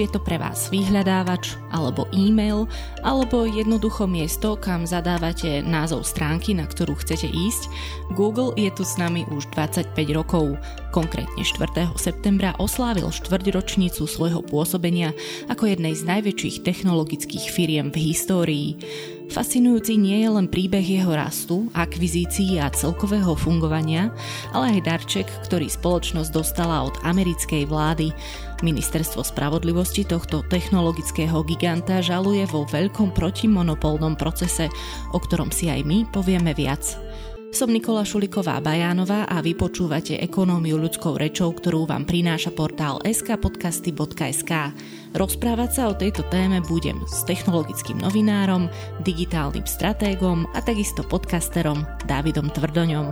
je 0.00 0.08
to 0.08 0.20
pre 0.20 0.40
vás 0.40 0.72
vyhľadávač, 0.72 1.60
alebo 1.68 2.08
e-mail, 2.16 2.64
alebo 3.04 3.44
jednoducho 3.44 4.08
miesto, 4.08 4.56
kam 4.56 4.88
zadávate 4.88 5.60
názov 5.60 6.08
stránky, 6.08 6.56
na 6.56 6.64
ktorú 6.64 6.96
chcete 6.96 7.28
ísť, 7.28 7.68
Google 8.16 8.56
je 8.56 8.72
tu 8.72 8.82
s 8.82 8.96
nami 8.96 9.28
už 9.28 9.52
25 9.52 9.92
rokov. 10.16 10.56
Konkrétne 10.90 11.44
4. 11.44 11.92
septembra 12.00 12.56
oslávil 12.56 13.12
štvrťročnicu 13.12 14.08
svojho 14.08 14.40
pôsobenia 14.40 15.12
ako 15.52 15.68
jednej 15.68 15.92
z 15.92 16.02
najväčších 16.08 16.64
technologických 16.64 17.46
firiem 17.52 17.92
v 17.92 18.10
histórii. 18.10 18.68
Fascinujúci 19.30 19.94
nie 19.94 20.26
je 20.26 20.30
len 20.34 20.50
príbeh 20.50 20.82
jeho 20.82 21.14
rastu, 21.14 21.70
akvizícií 21.70 22.58
a 22.58 22.66
celkového 22.66 23.38
fungovania, 23.38 24.10
ale 24.50 24.74
aj 24.74 24.90
darček, 24.90 25.30
ktorý 25.46 25.70
spoločnosť 25.70 26.34
dostala 26.34 26.82
od 26.82 26.98
americkej 27.06 27.62
vlády. 27.70 28.10
Ministerstvo 28.66 29.22
spravodlivosti 29.22 30.02
tohto 30.02 30.42
technologického 30.50 31.46
giganta 31.46 32.02
žaluje 32.02 32.42
vo 32.50 32.66
veľkom 32.66 33.14
protimonopolnom 33.14 34.18
procese, 34.18 34.66
o 35.14 35.22
ktorom 35.22 35.54
si 35.54 35.70
aj 35.70 35.86
my 35.86 36.10
povieme 36.10 36.50
viac. 36.50 36.98
Som 37.50 37.74
Nikola 37.74 38.06
Šuliková 38.06 38.62
Bajánová 38.62 39.26
a 39.26 39.42
vy 39.42 39.58
počúvate 39.58 40.14
ekonómiu 40.22 40.78
ľudskou 40.78 41.18
rečou, 41.18 41.50
ktorú 41.50 41.82
vám 41.82 42.06
prináša 42.06 42.54
portál 42.54 43.02
skpodcasty.sk. 43.02 44.52
Rozprávať 45.10 45.70
sa 45.74 45.90
o 45.90 45.98
tejto 45.98 46.22
téme 46.30 46.62
budem 46.62 47.02
s 47.10 47.26
technologickým 47.26 47.98
novinárom, 47.98 48.70
digitálnym 49.02 49.66
stratégom 49.66 50.46
a 50.54 50.62
takisto 50.62 51.02
podcasterom 51.02 51.82
Dávidom 52.06 52.54
Tvrdoňom. 52.54 53.06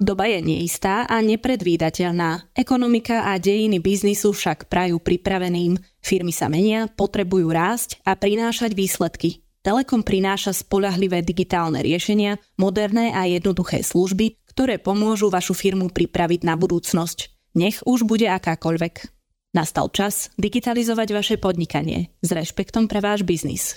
Doba 0.00 0.32
je 0.32 0.40
neistá 0.40 1.04
a 1.04 1.20
nepredvídateľná. 1.20 2.56
Ekonomika 2.56 3.28
a 3.28 3.36
dejiny 3.36 3.84
biznisu 3.84 4.32
však 4.32 4.72
prajú 4.72 4.96
pripraveným. 4.96 5.76
Firmy 6.00 6.32
sa 6.32 6.48
menia, 6.48 6.88
potrebujú 6.88 7.52
rásť 7.52 8.00
a 8.08 8.16
prinášať 8.16 8.72
výsledky. 8.72 9.47
Telekom 9.68 10.00
prináša 10.00 10.56
spolahlivé 10.56 11.20
digitálne 11.20 11.84
riešenia, 11.84 12.40
moderné 12.56 13.12
a 13.12 13.28
jednoduché 13.28 13.84
služby, 13.84 14.40
ktoré 14.48 14.80
pomôžu 14.80 15.28
vašu 15.28 15.52
firmu 15.52 15.92
pripraviť 15.92 16.40
na 16.40 16.56
budúcnosť. 16.56 17.52
Nech 17.52 17.84
už 17.84 18.08
bude 18.08 18.24
akákoľvek. 18.32 19.12
Nastal 19.52 19.92
čas 19.92 20.32
digitalizovať 20.40 21.08
vaše 21.12 21.36
podnikanie 21.36 22.08
s 22.24 22.32
rešpektom 22.32 22.88
pre 22.88 23.04
váš 23.04 23.28
biznis. 23.28 23.76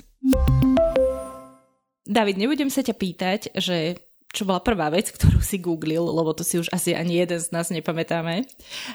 David, 2.07 2.39
nebudem 2.39 2.71
sa 2.71 2.87
ťa 2.87 2.95
pýtať, 2.95 3.39
že 3.59 3.99
čo 4.31 4.47
bola 4.47 4.63
prvá 4.63 4.87
vec, 4.95 5.11
ktorú 5.11 5.43
si 5.43 5.59
googlil, 5.59 6.07
lebo 6.07 6.31
to 6.31 6.47
si 6.47 6.55
už 6.55 6.71
asi 6.71 6.95
ani 6.95 7.19
jeden 7.19 7.43
z 7.43 7.51
nás 7.51 7.67
nepamätáme, 7.67 8.47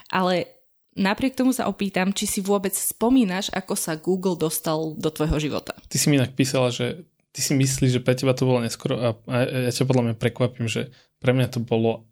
ale 0.08 0.55
Napriek 0.96 1.36
tomu 1.36 1.52
sa 1.52 1.68
opýtam, 1.68 2.16
či 2.16 2.24
si 2.24 2.40
vôbec 2.40 2.72
spomínaš, 2.72 3.52
ako 3.52 3.76
sa 3.76 4.00
Google 4.00 4.40
dostal 4.40 4.96
do 4.96 5.12
tvojho 5.12 5.36
života. 5.36 5.76
Ty 5.92 5.96
si 6.00 6.08
mi 6.08 6.16
inak 6.16 6.32
písala, 6.32 6.72
že 6.72 7.04
ty 7.36 7.44
si 7.44 7.52
myslíš, 7.52 8.00
že 8.00 8.04
pre 8.04 8.16
teba 8.16 8.32
to 8.32 8.48
bolo 8.48 8.64
neskoro 8.64 8.96
a, 8.96 9.12
ja 9.44 9.68
ťa 9.68 9.84
podľa 9.84 10.02
mňa 10.08 10.14
prekvapím, 10.16 10.72
že 10.72 10.88
pre 11.20 11.36
mňa 11.36 11.52
to 11.52 11.60
bolo 11.60 12.08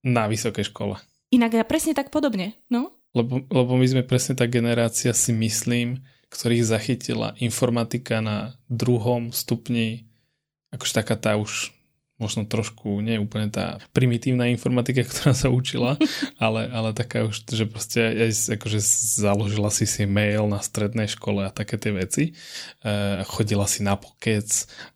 na 0.00 0.32
vysokej 0.32 0.72
škole. 0.72 0.96
Inak 1.28 1.52
ja 1.52 1.64
presne 1.68 1.92
tak 1.92 2.08
podobne, 2.08 2.56
no? 2.72 2.88
Lebo, 3.12 3.44
lebo 3.52 3.76
my 3.76 3.84
sme 3.84 4.02
presne 4.08 4.32
tá 4.32 4.48
generácia, 4.48 5.12
si 5.12 5.36
myslím, 5.36 6.00
ktorých 6.32 6.64
zachytila 6.64 7.36
informatika 7.36 8.24
na 8.24 8.56
druhom 8.72 9.28
stupni, 9.28 10.08
akože 10.72 11.04
taká 11.04 11.20
tá 11.20 11.36
už 11.36 11.76
možno 12.22 12.46
trošku, 12.46 13.02
nie 13.02 13.18
úplne 13.18 13.50
tá 13.50 13.82
primitívna 13.90 14.46
informatika, 14.46 15.02
ktorá 15.10 15.34
sa 15.34 15.50
učila, 15.50 15.98
ale, 16.38 16.70
ale 16.70 16.94
taká 16.94 17.26
už, 17.26 17.50
že 17.50 17.66
proste 17.66 17.98
aj 18.30 18.54
akože 18.54 18.78
založila 19.18 19.74
si 19.74 19.90
si 19.90 20.06
mail 20.06 20.46
na 20.46 20.62
strednej 20.62 21.10
škole 21.10 21.42
a 21.42 21.50
také 21.50 21.74
tie 21.82 21.90
veci. 21.90 22.24
E, 22.30 23.26
chodila 23.26 23.66
si 23.66 23.82
na 23.82 23.98
pokec 23.98 24.46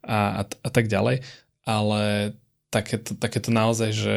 a, 0.07 0.41
a, 0.41 0.43
a 0.47 0.69
tak 0.71 0.87
ďalej. 0.87 1.27
Ale 1.67 2.33
takéto, 2.71 3.19
takéto 3.19 3.51
naozaj, 3.51 3.91
že 3.91 4.17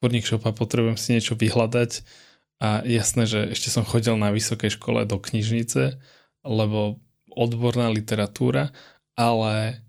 kurník 0.00 0.24
šopa 0.24 0.56
potrebujem 0.56 0.96
si 0.96 1.14
niečo 1.14 1.36
vyhľadať 1.36 2.02
a 2.62 2.86
jasné, 2.86 3.26
že 3.26 3.54
ešte 3.54 3.74
som 3.74 3.82
chodil 3.82 4.14
na 4.14 4.30
vysokej 4.30 4.78
škole 4.78 5.02
do 5.02 5.18
knižnice, 5.18 5.98
lebo 6.46 7.02
odborná 7.26 7.90
literatúra, 7.90 8.70
ale 9.18 9.82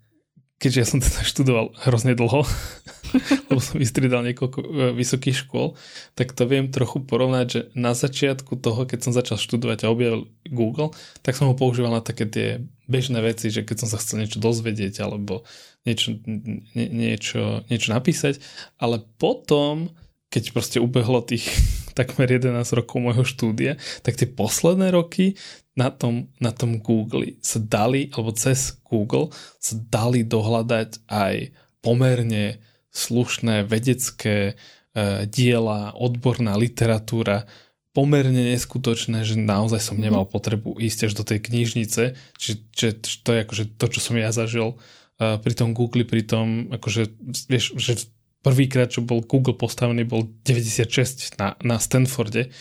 keďže 0.64 0.80
ja 0.80 0.88
som 0.88 1.04
teda 1.04 1.22
študoval 1.28 1.76
hrozne 1.84 2.16
dlho, 2.16 2.48
lebo 3.52 3.60
som 3.60 3.76
vystriedal 3.76 4.24
niekoľko 4.24 4.60
e, 4.64 4.68
vysokých 4.96 5.44
škôl, 5.44 5.76
tak 6.16 6.32
to 6.32 6.48
viem 6.48 6.72
trochu 6.72 7.04
porovnať, 7.04 7.46
že 7.52 7.60
na 7.76 7.92
začiatku 7.92 8.56
toho, 8.64 8.88
keď 8.88 9.00
som 9.04 9.12
začal 9.12 9.36
študovať 9.36 9.84
a 9.84 9.92
objavil 9.92 10.32
Google, 10.48 10.96
tak 11.20 11.36
som 11.36 11.52
ho 11.52 11.56
používal 11.60 11.92
na 11.92 12.00
také 12.00 12.24
tie 12.24 12.48
bežné 12.88 13.20
veci, 13.20 13.52
že 13.52 13.68
keď 13.68 13.84
som 13.84 13.90
sa 13.92 14.00
chcel 14.00 14.24
niečo 14.24 14.40
dozvedieť 14.40 15.04
alebo 15.04 15.44
niečo, 15.84 16.16
nie, 16.24 16.88
niečo, 16.88 17.68
niečo 17.68 17.92
napísať, 17.92 18.40
ale 18.80 19.04
potom, 19.20 19.92
keď 20.32 20.44
proste 20.56 20.78
ubehlo 20.80 21.20
tých 21.20 21.44
takmer 22.00 22.32
11 22.32 22.56
rokov 22.80 23.04
môjho 23.04 23.28
štúdia, 23.28 23.76
tak 24.00 24.16
tie 24.16 24.32
posledné 24.32 24.96
roky 24.96 25.36
na 25.74 25.90
tom, 25.90 26.30
na 26.38 26.54
tom 26.54 26.78
Google 26.78 27.38
sa 27.42 27.58
dali, 27.58 28.14
alebo 28.14 28.30
cez 28.34 28.78
Google 28.86 29.34
sa 29.58 29.74
dali 29.78 30.22
dohľadať 30.22 31.10
aj 31.10 31.36
pomerne 31.82 32.62
slušné 32.94 33.66
vedecké 33.66 34.54
e, 34.54 35.26
diela, 35.26 35.98
odborná 35.98 36.54
literatúra, 36.54 37.50
pomerne 37.94 38.54
neskutočné, 38.54 39.26
že 39.26 39.38
naozaj 39.38 39.82
som 39.82 39.98
mhm. 39.98 40.04
nemal 40.06 40.26
potrebu 40.30 40.78
ísť 40.78 41.10
až 41.10 41.14
do 41.18 41.24
tej 41.26 41.40
knižnice, 41.42 42.18
čiže, 42.38 42.56
čiže 42.74 42.94
to 43.26 43.30
je 43.34 43.40
akože 43.46 43.64
to, 43.78 43.86
čo 43.90 44.00
som 44.02 44.16
ja 44.18 44.30
zažil 44.30 44.78
e, 45.18 45.38
pri 45.42 45.54
tom 45.58 45.74
Google, 45.74 46.06
pri 46.06 46.22
tom, 46.22 46.70
akože, 46.70 47.10
vieš, 47.50 47.74
že 47.82 48.06
prvýkrát, 48.46 48.94
čo 48.94 49.02
bol 49.02 49.26
Google 49.26 49.58
postavený, 49.58 50.06
bol 50.06 50.30
96 50.46 51.42
na, 51.42 51.58
na 51.66 51.82
Stanforde, 51.82 52.54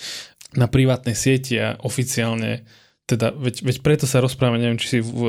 na 0.57 0.69
privátnej 0.69 1.17
sieti 1.17 1.61
a 1.61 1.77
oficiálne 1.81 2.65
teda, 3.07 3.35
veď, 3.35 3.67
veď 3.67 3.77
preto 3.83 4.05
sa 4.07 4.23
rozprávame, 4.23 4.63
neviem, 4.63 4.81
či 4.81 4.89
si, 4.89 4.99
v, 5.03 5.21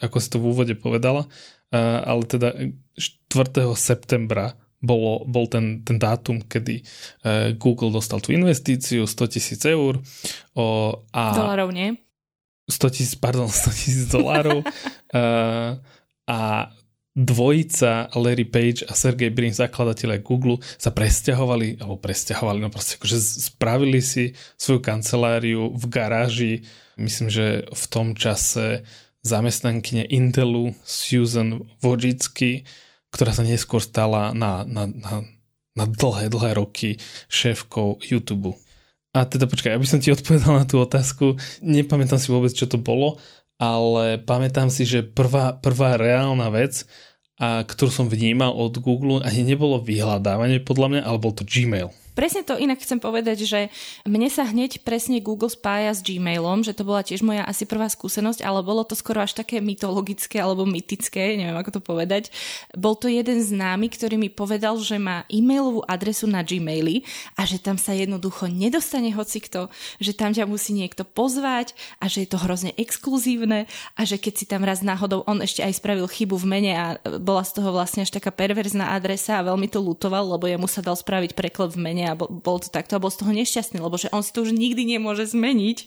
ako 0.00 0.16
si 0.18 0.28
to 0.32 0.38
v 0.40 0.48
úvode 0.50 0.74
povedala, 0.74 1.28
ale 1.70 2.22
teda 2.26 2.50
4. 2.96 3.62
septembra 3.78 4.58
bolo, 4.80 5.28
bol 5.28 5.44
ten, 5.46 5.84
ten 5.84 6.00
dátum, 6.00 6.40
kedy 6.40 6.80
uh, 6.80 7.52
Google 7.60 7.92
dostal 7.92 8.18
tú 8.24 8.32
investíciu 8.32 9.04
100 9.04 9.34
tisíc 9.36 9.60
eur. 9.68 10.00
O, 10.56 10.64
a 11.12 11.22
Dolarov, 11.36 11.70
nie? 11.70 12.00
100 12.64 12.96
tisíc, 12.96 13.14
pardon, 13.20 13.46
100 13.52 13.76
tisíc 13.76 14.04
dolárov. 14.08 14.64
uh, 14.64 15.76
a 16.24 16.40
dvojica 17.10 18.08
Larry 18.16 18.46
Page 18.46 18.86
a 18.88 18.94
Sergey 18.96 19.28
Brin, 19.28 19.52
zakladatelia 19.52 20.22
Google, 20.22 20.62
sa 20.80 20.94
presťahovali, 20.94 21.82
alebo 21.82 22.00
presťahovali, 22.00 22.62
no 22.62 22.70
proste 22.72 22.96
akože 22.96 23.18
spravili 23.52 24.00
si 24.00 24.32
svoju 24.56 24.80
kanceláriu 24.80 25.74
v 25.74 25.84
garáži 25.90 26.52
myslím, 27.00 27.28
že 27.32 27.66
v 27.66 27.84
tom 27.88 28.12
čase 28.14 28.84
zamestnankyne 29.20 30.08
Intelu 30.08 30.72
Susan 30.84 31.64
Wojcicki, 31.84 32.64
ktorá 33.12 33.34
sa 33.34 33.44
neskôr 33.44 33.82
stala 33.82 34.32
na, 34.32 34.64
na, 34.64 34.88
na, 34.88 35.26
na 35.76 35.84
dlhé, 35.84 36.32
dlhé 36.32 36.50
roky 36.56 36.96
šéfkou 37.28 38.00
YouTube. 38.00 38.56
A 39.10 39.26
teda 39.26 39.50
počkaj, 39.50 39.74
aby 39.74 39.86
som 39.88 39.98
ti 39.98 40.14
odpovedal 40.14 40.62
na 40.62 40.64
tú 40.64 40.78
otázku, 40.78 41.34
nepamätám 41.60 42.22
si 42.22 42.30
vôbec, 42.30 42.54
čo 42.54 42.70
to 42.70 42.78
bolo, 42.78 43.18
ale 43.58 44.22
pamätám 44.22 44.70
si, 44.70 44.86
že 44.86 45.02
prvá, 45.02 45.58
prvá 45.58 45.98
reálna 45.98 46.48
vec, 46.48 46.86
a 47.40 47.64
ktorú 47.64 47.88
som 47.88 48.06
vnímal 48.06 48.52
od 48.52 48.76
Google, 48.84 49.24
ani 49.24 49.42
nebolo 49.42 49.80
vyhľadávanie 49.80 50.60
podľa 50.60 50.86
mňa, 50.92 51.02
ale 51.08 51.18
bol 51.18 51.32
to 51.32 51.42
Gmail. 51.42 51.88
Presne 52.20 52.44
to 52.44 52.60
inak 52.60 52.84
chcem 52.84 53.00
povedať, 53.00 53.48
že 53.48 53.72
mne 54.04 54.28
sa 54.28 54.44
hneď 54.44 54.84
presne 54.84 55.24
Google 55.24 55.48
spája 55.48 55.96
s 55.96 56.04
Gmailom, 56.04 56.60
že 56.60 56.76
to 56.76 56.84
bola 56.84 57.00
tiež 57.00 57.24
moja 57.24 57.48
asi 57.48 57.64
prvá 57.64 57.88
skúsenosť, 57.88 58.44
ale 58.44 58.60
bolo 58.60 58.84
to 58.84 58.92
skoro 58.92 59.24
až 59.24 59.32
také 59.32 59.64
mytologické 59.64 60.36
alebo 60.36 60.68
mytické, 60.68 61.40
neviem 61.40 61.56
ako 61.56 61.80
to 61.80 61.82
povedať. 61.82 62.28
Bol 62.76 62.92
to 62.92 63.08
jeden 63.08 63.40
známy, 63.40 63.88
ktorý 63.88 64.20
mi 64.20 64.28
povedal, 64.28 64.76
že 64.84 65.00
má 65.00 65.24
e-mailovú 65.32 65.80
adresu 65.88 66.28
na 66.28 66.44
Gmaili 66.44 67.08
a 67.40 67.48
že 67.48 67.56
tam 67.56 67.80
sa 67.80 67.96
jednoducho 67.96 68.52
nedostane 68.52 69.16
hocikto, 69.16 69.72
že 69.96 70.12
tam 70.12 70.36
ťa 70.36 70.44
musí 70.44 70.76
niekto 70.76 71.08
pozvať 71.08 71.72
a 72.04 72.12
že 72.12 72.28
je 72.28 72.36
to 72.36 72.36
hrozne 72.36 72.76
exkluzívne 72.76 73.64
a 73.96 74.00
že 74.04 74.20
keď 74.20 74.32
si 74.36 74.44
tam 74.44 74.68
raz 74.68 74.84
náhodou 74.84 75.24
on 75.24 75.40
ešte 75.40 75.64
aj 75.64 75.72
spravil 75.72 76.04
chybu 76.04 76.36
v 76.36 76.44
mene 76.52 76.72
a 76.76 77.00
bola 77.16 77.48
z 77.48 77.56
toho 77.56 77.72
vlastne 77.72 78.04
až 78.04 78.12
taká 78.12 78.28
perverzná 78.28 78.92
adresa 78.92 79.40
a 79.40 79.46
veľmi 79.48 79.72
to 79.72 79.80
lutoval, 79.80 80.36
lebo 80.36 80.44
jemu 80.44 80.68
sa 80.68 80.84
dal 80.84 81.00
spraviť 81.00 81.32
preklep 81.32 81.72
v 81.72 81.80
mene 81.80 82.09
a 82.10 82.18
bol, 82.18 82.28
bol 82.28 82.58
to 82.58 82.68
takto 82.68 82.98
a 82.98 83.02
bol 83.02 83.08
z 83.08 83.22
toho 83.22 83.32
nešťastný, 83.32 83.78
lebo 83.78 83.94
že 83.94 84.10
on 84.10 84.20
si 84.26 84.34
to 84.34 84.42
už 84.42 84.52
nikdy 84.52 84.84
nemôže 84.84 85.30
zmeniť. 85.30 85.78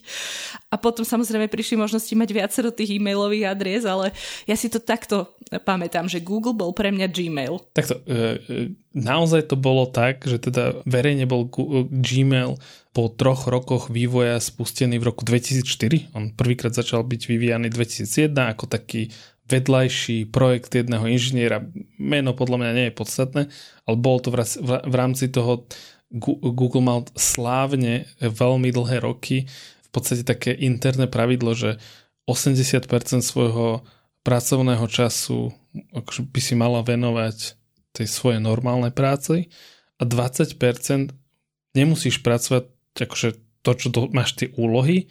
A 0.71 0.79
potom 0.79 1.03
samozrejme 1.03 1.51
prišli 1.51 1.75
možnosti 1.75 2.11
mať 2.15 2.29
viacero 2.31 2.71
tých 2.71 2.95
e-mailových 2.97 3.51
adries, 3.51 3.83
ale 3.83 4.15
ja 4.47 4.55
si 4.55 4.71
to 4.71 4.79
takto 4.79 5.29
pamätám, 5.61 6.09
že 6.09 6.23
Google 6.23 6.55
bol 6.55 6.71
pre 6.73 6.89
mňa 6.89 7.07
Gmail. 7.11 7.61
Takto, 7.75 8.01
e, 8.07 8.39
e, 8.41 8.73
naozaj 8.95 9.51
to 9.51 9.59
bolo 9.59 9.85
tak, 9.85 10.25
že 10.25 10.41
teda 10.41 10.81
verejne 10.87 11.29
bol 11.29 11.45
Gmail 11.91 12.57
po 12.93 13.09
troch 13.09 13.49
rokoch 13.49 13.89
vývoja 13.89 14.37
spustený 14.37 15.01
v 15.01 15.09
roku 15.09 15.25
2004. 15.25 16.13
On 16.13 16.29
prvýkrát 16.29 16.73
začal 16.73 17.01
byť 17.01 17.21
vyvíjaný 17.25 17.73
2001 17.73 18.53
ako 18.53 18.69
taký 18.69 19.09
vedľajší 19.43 20.31
projekt 20.31 20.71
jedného 20.71 21.03
inžiniera. 21.03 21.59
Meno 21.99 22.31
podľa 22.31 22.57
mňa 22.63 22.71
nie 22.71 22.85
je 22.87 22.95
podstatné, 22.95 23.41
ale 23.83 23.95
bolo 23.99 24.23
to 24.23 24.31
v 24.31 24.95
rámci 24.95 25.27
toho, 25.27 25.67
Google 26.13 26.83
mal 26.86 27.10
slávne 27.18 28.06
veľmi 28.21 28.69
dlhé 28.69 29.01
roky 29.01 29.50
v 29.83 29.89
podstate 29.89 30.21
také 30.21 30.54
interné 30.54 31.10
pravidlo, 31.10 31.57
že 31.57 31.81
80% 32.30 32.86
svojho 33.25 33.81
pracovného 34.24 34.86
času 34.88 35.51
akože 35.94 36.30
by 36.30 36.39
si 36.42 36.54
mala 36.54 36.86
venovať 36.86 37.57
tej 37.94 38.07
svojej 38.10 38.42
normálnej 38.42 38.94
práci 38.94 39.50
a 39.98 40.06
20% 40.06 40.57
nemusíš 41.74 42.21
pracovať 42.21 42.69
akože 42.94 43.30
to, 43.66 43.71
čo 43.74 43.88
máš 44.13 44.38
tie 44.38 44.54
úlohy, 44.54 45.09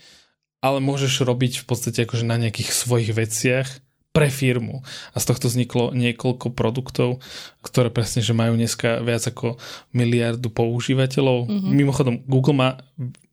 ale 0.63 0.79
môžeš 0.79 1.27
robiť 1.27 1.63
v 1.63 1.65
podstate 1.67 2.07
akože 2.07 2.23
na 2.23 2.39
nejakých 2.39 2.71
svojich 2.71 3.11
veciach 3.11 3.69
pre 4.13 4.29
firmu. 4.29 4.85
A 5.13 5.17
z 5.19 5.25
tohto 5.33 5.49
vzniklo 5.49 5.97
niekoľko 5.97 6.53
produktov, 6.53 7.25
ktoré 7.65 7.89
presne, 7.89 8.21
že 8.21 8.37
majú 8.37 8.61
dneska 8.61 9.01
viac 9.01 9.25
ako 9.25 9.57
miliardu 9.97 10.53
používateľov. 10.53 11.49
Mm-hmm. 11.49 11.73
Mimochodom, 11.73 12.15
Google 12.29 12.57
má 12.57 12.71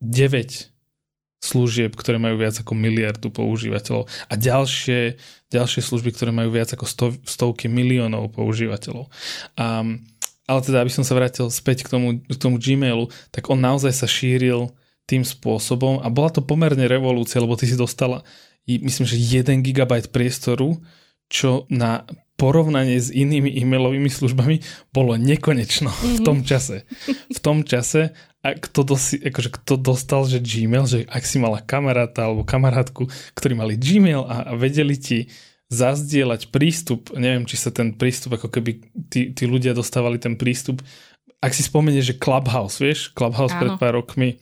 9 0.00 0.72
služieb, 1.40 1.96
ktoré 1.96 2.20
majú 2.20 2.36
viac 2.36 2.56
ako 2.60 2.72
miliardu 2.76 3.32
používateľov 3.32 4.08
a 4.28 4.34
ďalšie, 4.36 5.16
ďalšie 5.48 5.80
služby, 5.80 6.12
ktoré 6.12 6.30
majú 6.36 6.52
viac 6.52 6.68
ako 6.76 6.84
sto, 6.84 7.06
stovky 7.24 7.64
miliónov 7.68 8.36
používateľov. 8.36 9.08
A, 9.56 9.84
ale 10.44 10.60
teda, 10.60 10.84
aby 10.84 10.92
som 10.92 11.00
sa 11.00 11.16
vrátil 11.16 11.48
späť 11.48 11.88
k 11.88 11.96
tomu, 11.96 12.20
k 12.20 12.36
tomu 12.36 12.60
Gmailu, 12.60 13.08
tak 13.32 13.48
on 13.48 13.56
naozaj 13.56 13.92
sa 13.96 14.04
šíril 14.04 14.68
tým 15.08 15.24
spôsobom 15.24 16.04
a 16.04 16.12
bola 16.12 16.28
to 16.28 16.44
pomerne 16.44 16.84
revolúcia, 16.86 17.40
lebo 17.40 17.56
ty 17.56 17.64
si 17.66 17.74
dostala 17.74 18.20
myslím, 18.66 19.06
že 19.06 19.16
1 19.16 19.62
GB 19.64 20.10
priestoru, 20.10 20.80
čo 21.30 21.64
na 21.70 22.04
porovnanie 22.40 22.96
s 22.96 23.12
inými 23.12 23.52
e-mailovými 23.52 24.08
službami 24.08 24.64
bolo 24.96 25.20
nekonečno 25.20 25.92
mm-hmm. 25.92 26.16
v 26.16 26.18
tom 26.24 26.38
mhm. 26.40 26.46
čase. 26.48 26.76
V 27.28 27.38
tom 27.44 27.58
čase, 27.68 28.16
a 28.40 28.56
kto, 28.56 28.80
dosi, 28.96 29.20
akože 29.20 29.52
kto 29.60 29.76
dostal, 29.76 30.24
že 30.24 30.40
Gmail, 30.40 30.88
že 30.88 30.98
ak 31.04 31.28
si 31.28 31.36
mala 31.36 31.60
kamaráta 31.60 32.24
alebo 32.24 32.48
kamarátku, 32.48 33.12
ktorí 33.36 33.52
mali 33.52 33.76
Gmail 33.76 34.24
a, 34.24 34.36
a 34.48 34.52
vedeli 34.56 34.96
ti 34.96 35.28
zazdieľať 35.70 36.50
prístup, 36.50 37.14
neviem, 37.14 37.46
či 37.46 37.60
sa 37.60 37.70
ten 37.70 37.94
prístup, 37.94 38.40
ako 38.40 38.48
keby 38.50 38.80
tí, 39.06 39.30
tí 39.30 39.44
ľudia 39.46 39.76
dostávali 39.76 40.18
ten 40.18 40.34
prístup, 40.34 40.82
ak 41.40 41.52
si 41.54 41.62
spomenieš, 41.62 42.16
že 42.16 42.18
Clubhouse, 42.18 42.80
vieš, 42.80 43.12
Clubhouse 43.14 43.54
Áno. 43.54 43.60
pred 43.60 43.72
pár 43.78 43.94
rokmi, 43.96 44.40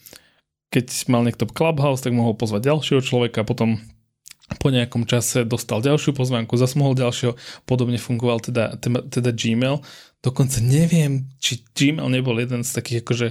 keď 0.73 0.89
mal 1.11 1.27
niekto 1.27 1.45
Clubhouse, 1.45 2.01
tak 2.01 2.17
mohol 2.17 2.33
pozvať 2.33 2.73
ďalšieho 2.73 3.03
človeka, 3.05 3.45
potom 3.45 3.83
po 4.57 4.73
nejakom 4.73 5.05
čase 5.05 5.45
dostal 5.45 5.85
ďalšiu 5.85 6.17
pozvánku, 6.17 6.57
zase 6.57 6.81
mohol 6.81 6.97
ďalšieho, 6.97 7.37
podobne 7.69 8.01
fungoval 8.01 8.41
teda, 8.41 8.81
teda, 8.81 9.31
Gmail. 9.37 9.85
Dokonca 10.25 10.65
neviem, 10.65 11.29
či 11.37 11.61
Gmail 11.77 12.09
nebol 12.09 12.41
jeden 12.41 12.65
z 12.65 12.71
takých 12.73 13.05
akože 13.05 13.29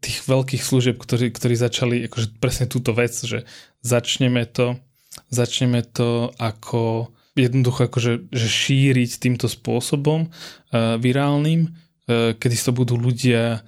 tých 0.00 0.18
veľkých 0.24 0.62
služieb, 0.64 0.96
ktorí, 0.96 1.28
ktorí 1.28 1.54
začali 1.60 1.96
akože 2.08 2.40
presne 2.40 2.64
túto 2.68 2.96
vec, 2.96 3.12
že 3.12 3.44
začneme 3.84 4.48
to, 4.48 4.80
začneme 5.28 5.84
to 5.84 6.32
ako 6.40 7.12
jednoducho 7.36 7.92
akože 7.92 8.32
že 8.32 8.48
šíriť 8.48 9.10
týmto 9.20 9.52
spôsobom 9.52 10.32
uh, 10.32 10.96
virálnym, 10.96 11.68
uh, 11.68 12.32
kedy 12.32 12.56
to 12.56 12.72
budú 12.72 12.96
ľudia, 12.96 13.60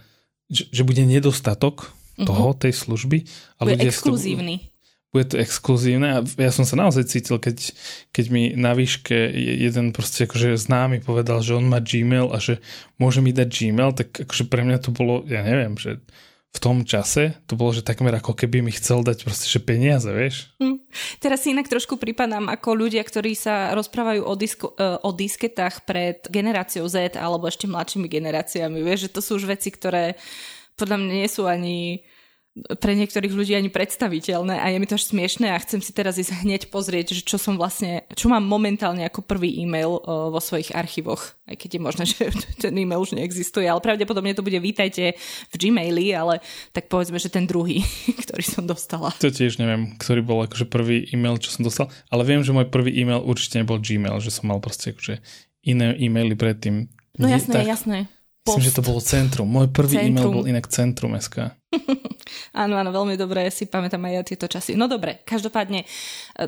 že, 0.48 0.72
že 0.72 0.82
bude 0.88 1.04
nedostatok 1.04 1.92
mhm. 2.16 2.24
toho, 2.24 2.56
tej 2.56 2.72
služby. 2.72 3.28
A 3.60 3.68
bude 3.68 3.76
ľudia 3.76 3.92
exkluzívny 3.92 4.72
bude 5.08 5.24
to 5.32 5.40
exkluzívne 5.40 6.08
a 6.08 6.18
ja 6.20 6.52
som 6.52 6.68
sa 6.68 6.76
naozaj 6.76 7.08
cítil, 7.08 7.40
keď, 7.40 7.72
keď 8.12 8.24
mi 8.28 8.52
na 8.52 8.76
výške 8.76 9.16
jeden 9.64 9.96
proste 9.96 10.28
akože 10.28 10.60
známy 10.60 11.00
povedal, 11.00 11.40
že 11.40 11.56
on 11.56 11.64
má 11.64 11.80
Gmail 11.80 12.28
a 12.28 12.36
že 12.36 12.60
môže 13.00 13.24
mi 13.24 13.32
dať 13.32 13.48
Gmail, 13.48 13.96
tak 13.96 14.28
akože 14.28 14.44
pre 14.52 14.68
mňa 14.68 14.78
to 14.84 14.92
bolo, 14.92 15.24
ja 15.24 15.40
neviem, 15.40 15.80
že 15.80 16.04
v 16.48 16.58
tom 16.60 16.80
čase 16.84 17.36
to 17.44 17.60
bolo, 17.60 17.76
že 17.76 17.84
takmer 17.84 18.12
ako 18.16 18.32
keby 18.32 18.64
mi 18.64 18.72
chcel 18.72 19.04
dať 19.04 19.24
proste, 19.24 19.48
že 19.48 19.60
peniaze, 19.60 20.08
vieš. 20.08 20.52
Hm. 20.60 20.80
Teraz 21.20 21.44
si 21.44 21.52
inak 21.52 21.68
trošku 21.68 22.00
pripadám 22.00 22.48
ako 22.48 22.72
ľudia, 22.72 23.04
ktorí 23.04 23.36
sa 23.36 23.76
rozprávajú 23.76 24.24
o, 24.24 24.32
disko, 24.32 24.72
e, 24.76 24.96
o 25.04 25.10
disketách 25.12 25.84
pred 25.84 26.24
generáciou 26.32 26.88
Z 26.88 27.20
alebo 27.20 27.48
ešte 27.48 27.68
mladšími 27.68 28.08
generáciami, 28.08 28.80
vieš, 28.80 29.08
že 29.08 29.12
to 29.12 29.20
sú 29.20 29.36
už 29.36 29.44
veci, 29.44 29.68
ktoré 29.68 30.16
podľa 30.80 30.96
mňa 31.00 31.12
nie 31.20 31.28
sú 31.28 31.44
ani 31.44 32.00
pre 32.78 32.92
niektorých 32.96 33.34
ľudí 33.34 33.52
ani 33.54 33.70
predstaviteľné 33.70 34.58
a 34.58 34.66
je 34.72 34.78
mi 34.78 34.86
to 34.88 34.96
až 34.96 35.10
smiešné 35.10 35.52
a 35.52 35.62
chcem 35.62 35.80
si 35.82 35.92
teraz 35.94 36.16
ísť 36.16 36.42
hneď 36.44 36.62
pozrieť, 36.72 37.16
že 37.16 37.22
čo 37.22 37.36
som 37.36 37.58
vlastne, 37.60 38.06
čo 38.14 38.30
mám 38.30 38.44
momentálne 38.44 39.04
ako 39.06 39.24
prvý 39.24 39.60
e-mail 39.62 40.00
vo 40.04 40.40
svojich 40.40 40.74
archívoch, 40.74 41.38
aj 41.46 41.56
keď 41.56 41.70
je 41.76 41.80
možné, 41.80 42.04
že 42.10 42.30
ten 42.58 42.74
e-mail 42.74 43.02
už 43.02 43.14
neexistuje, 43.14 43.66
ale 43.68 43.84
pravdepodobne 43.84 44.34
to 44.34 44.44
bude 44.46 44.58
vítajte 44.58 45.14
v 45.52 45.54
Gmaili, 45.54 46.12
ale 46.14 46.40
tak 46.74 46.90
povedzme, 46.90 47.16
že 47.20 47.32
ten 47.32 47.44
druhý, 47.46 47.84
ktorý 48.24 48.44
som 48.44 48.64
dostala. 48.64 49.14
To 49.22 49.30
tiež 49.30 49.60
neviem, 49.60 49.96
ktorý 50.00 50.20
bol 50.24 50.38
akože 50.46 50.66
prvý 50.66 51.06
e-mail, 51.12 51.38
čo 51.38 51.54
som 51.54 51.62
dostal, 51.62 51.86
ale 52.10 52.22
viem, 52.26 52.42
že 52.44 52.54
môj 52.54 52.68
prvý 52.68 52.94
e-mail 52.94 53.22
určite 53.22 53.60
nebol 53.60 53.80
Gmail, 53.80 54.18
že 54.18 54.34
som 54.34 54.50
mal 54.50 54.58
proste 54.60 54.92
akože 54.92 55.20
iné 55.68 55.94
e-maily 55.98 56.38
predtým. 56.38 56.88
No 57.18 57.26
jasné, 57.26 57.64
tak, 57.64 57.66
jasné. 57.66 57.98
Post. 58.48 58.64
Myslím, 58.64 58.68
že 58.70 58.76
to 58.80 58.86
bolo 58.86 59.00
Centrum. 59.04 59.48
Môj 59.50 59.68
prvý 59.68 60.00
centrum. 60.00 60.08
e-mail 60.08 60.28
bol 60.32 60.44
inak 60.48 60.64
Centrum 60.72 61.12
SK. 61.18 61.52
áno, 62.54 62.78
áno, 62.78 62.90
veľmi 62.94 63.14
dobre, 63.18 63.48
si 63.52 63.68
pamätám 63.68 64.04
aj 64.08 64.12
ja 64.14 64.22
tieto 64.22 64.46
časy. 64.46 64.74
No 64.78 64.86
dobre, 64.86 65.20
každopádne, 65.26 65.84
e, 65.84 65.86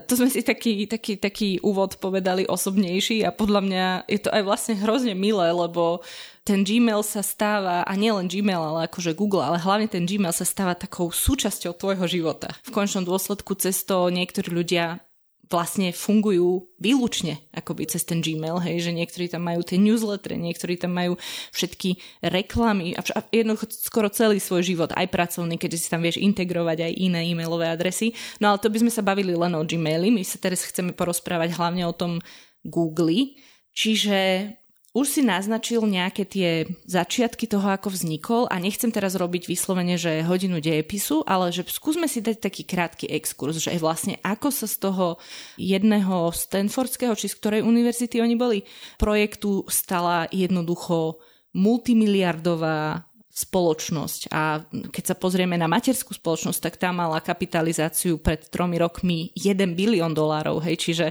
tu 0.06 0.16
sme 0.16 0.30
si 0.30 0.40
taký, 0.40 0.86
taký, 0.86 1.18
taký 1.18 1.48
úvod 1.60 1.98
povedali 1.98 2.46
osobnejší 2.46 3.26
a 3.26 3.34
podľa 3.34 3.60
mňa 3.64 3.84
je 4.08 4.20
to 4.22 4.30
aj 4.30 4.42
vlastne 4.46 4.74
hrozne 4.78 5.12
milé, 5.12 5.50
lebo 5.50 6.00
ten 6.44 6.64
Gmail 6.64 7.04
sa 7.04 7.20
stáva, 7.20 7.84
a 7.84 7.92
nielen 7.94 8.26
Gmail, 8.26 8.58
ale 8.58 8.80
akože 8.88 9.12
Google, 9.12 9.44
ale 9.44 9.60
hlavne 9.60 9.86
ten 9.86 10.08
Gmail 10.08 10.32
sa 10.32 10.48
stáva 10.48 10.72
takou 10.72 11.12
súčasťou 11.12 11.76
tvojho 11.76 12.06
života. 12.08 12.50
V 12.64 12.72
končnom 12.72 13.04
dôsledku 13.04 13.54
cez 13.60 13.84
to 13.84 14.08
niektorí 14.08 14.48
ľudia 14.48 15.04
vlastne 15.50 15.90
fungujú 15.90 16.70
výlučne 16.78 17.42
akoby 17.50 17.90
cez 17.90 18.06
ten 18.06 18.22
Gmail, 18.22 18.62
hej, 18.62 18.86
že 18.86 18.94
niektorí 18.94 19.26
tam 19.26 19.42
majú 19.50 19.66
tie 19.66 19.82
newslettery, 19.82 20.38
niektorí 20.38 20.78
tam 20.78 20.94
majú 20.94 21.18
všetky 21.50 21.98
reklamy 22.22 22.94
a, 22.94 23.02
a 23.02 23.20
jednoducho 23.34 23.66
skoro 23.74 24.06
celý 24.14 24.38
svoj 24.38 24.62
život, 24.62 24.94
aj 24.94 25.10
pracovný, 25.10 25.58
keďže 25.58 25.78
si 25.82 25.88
tam 25.90 26.06
vieš 26.06 26.22
integrovať 26.22 26.86
aj 26.86 26.92
iné 26.94 27.20
e-mailové 27.26 27.66
adresy. 27.66 28.14
No 28.38 28.54
ale 28.54 28.62
to 28.62 28.70
by 28.70 28.78
sme 28.78 28.94
sa 28.94 29.02
bavili 29.02 29.34
len 29.34 29.50
o 29.58 29.66
Gmaili, 29.66 30.14
my 30.14 30.22
sa 30.22 30.38
teraz 30.38 30.62
chceme 30.62 30.94
porozprávať 30.94 31.58
hlavne 31.58 31.82
o 31.82 31.92
tom 31.92 32.22
Google, 32.62 33.34
čiže 33.74 34.54
už 34.90 35.06
si 35.06 35.22
naznačil 35.22 35.86
nejaké 35.86 36.26
tie 36.26 36.66
začiatky 36.82 37.46
toho, 37.46 37.62
ako 37.70 37.94
vznikol 37.94 38.50
a 38.50 38.58
nechcem 38.58 38.90
teraz 38.90 39.14
robiť 39.14 39.46
vyslovene, 39.46 39.94
že 39.94 40.26
hodinu 40.26 40.58
dejepisu, 40.58 41.22
ale 41.30 41.54
že 41.54 41.62
skúsme 41.70 42.10
si 42.10 42.18
dať 42.18 42.42
taký 42.42 42.66
krátky 42.66 43.06
exkurs, 43.06 43.62
že 43.62 43.70
vlastne 43.78 44.18
ako 44.26 44.50
sa 44.50 44.66
z 44.66 44.76
toho 44.82 45.06
jedného 45.54 46.34
Stanfordského, 46.34 47.14
či 47.14 47.30
z 47.30 47.38
ktorej 47.38 47.62
univerzity 47.62 48.18
oni 48.18 48.34
boli, 48.34 48.58
projektu 48.98 49.62
stala 49.70 50.26
jednoducho 50.34 51.22
multimiliardová 51.54 53.06
spoločnosť. 53.30 54.34
A 54.34 54.66
keď 54.90 55.14
sa 55.14 55.16
pozrieme 55.16 55.54
na 55.54 55.70
materskú 55.70 56.18
spoločnosť, 56.18 56.58
tak 56.58 56.74
tá 56.82 56.90
mala 56.90 57.22
kapitalizáciu 57.22 58.18
pred 58.18 58.42
tromi 58.50 58.74
rokmi 58.74 59.30
1 59.38 59.78
bilión 59.78 60.10
dolárov, 60.10 60.58
hej, 60.66 60.82
čiže 60.82 61.06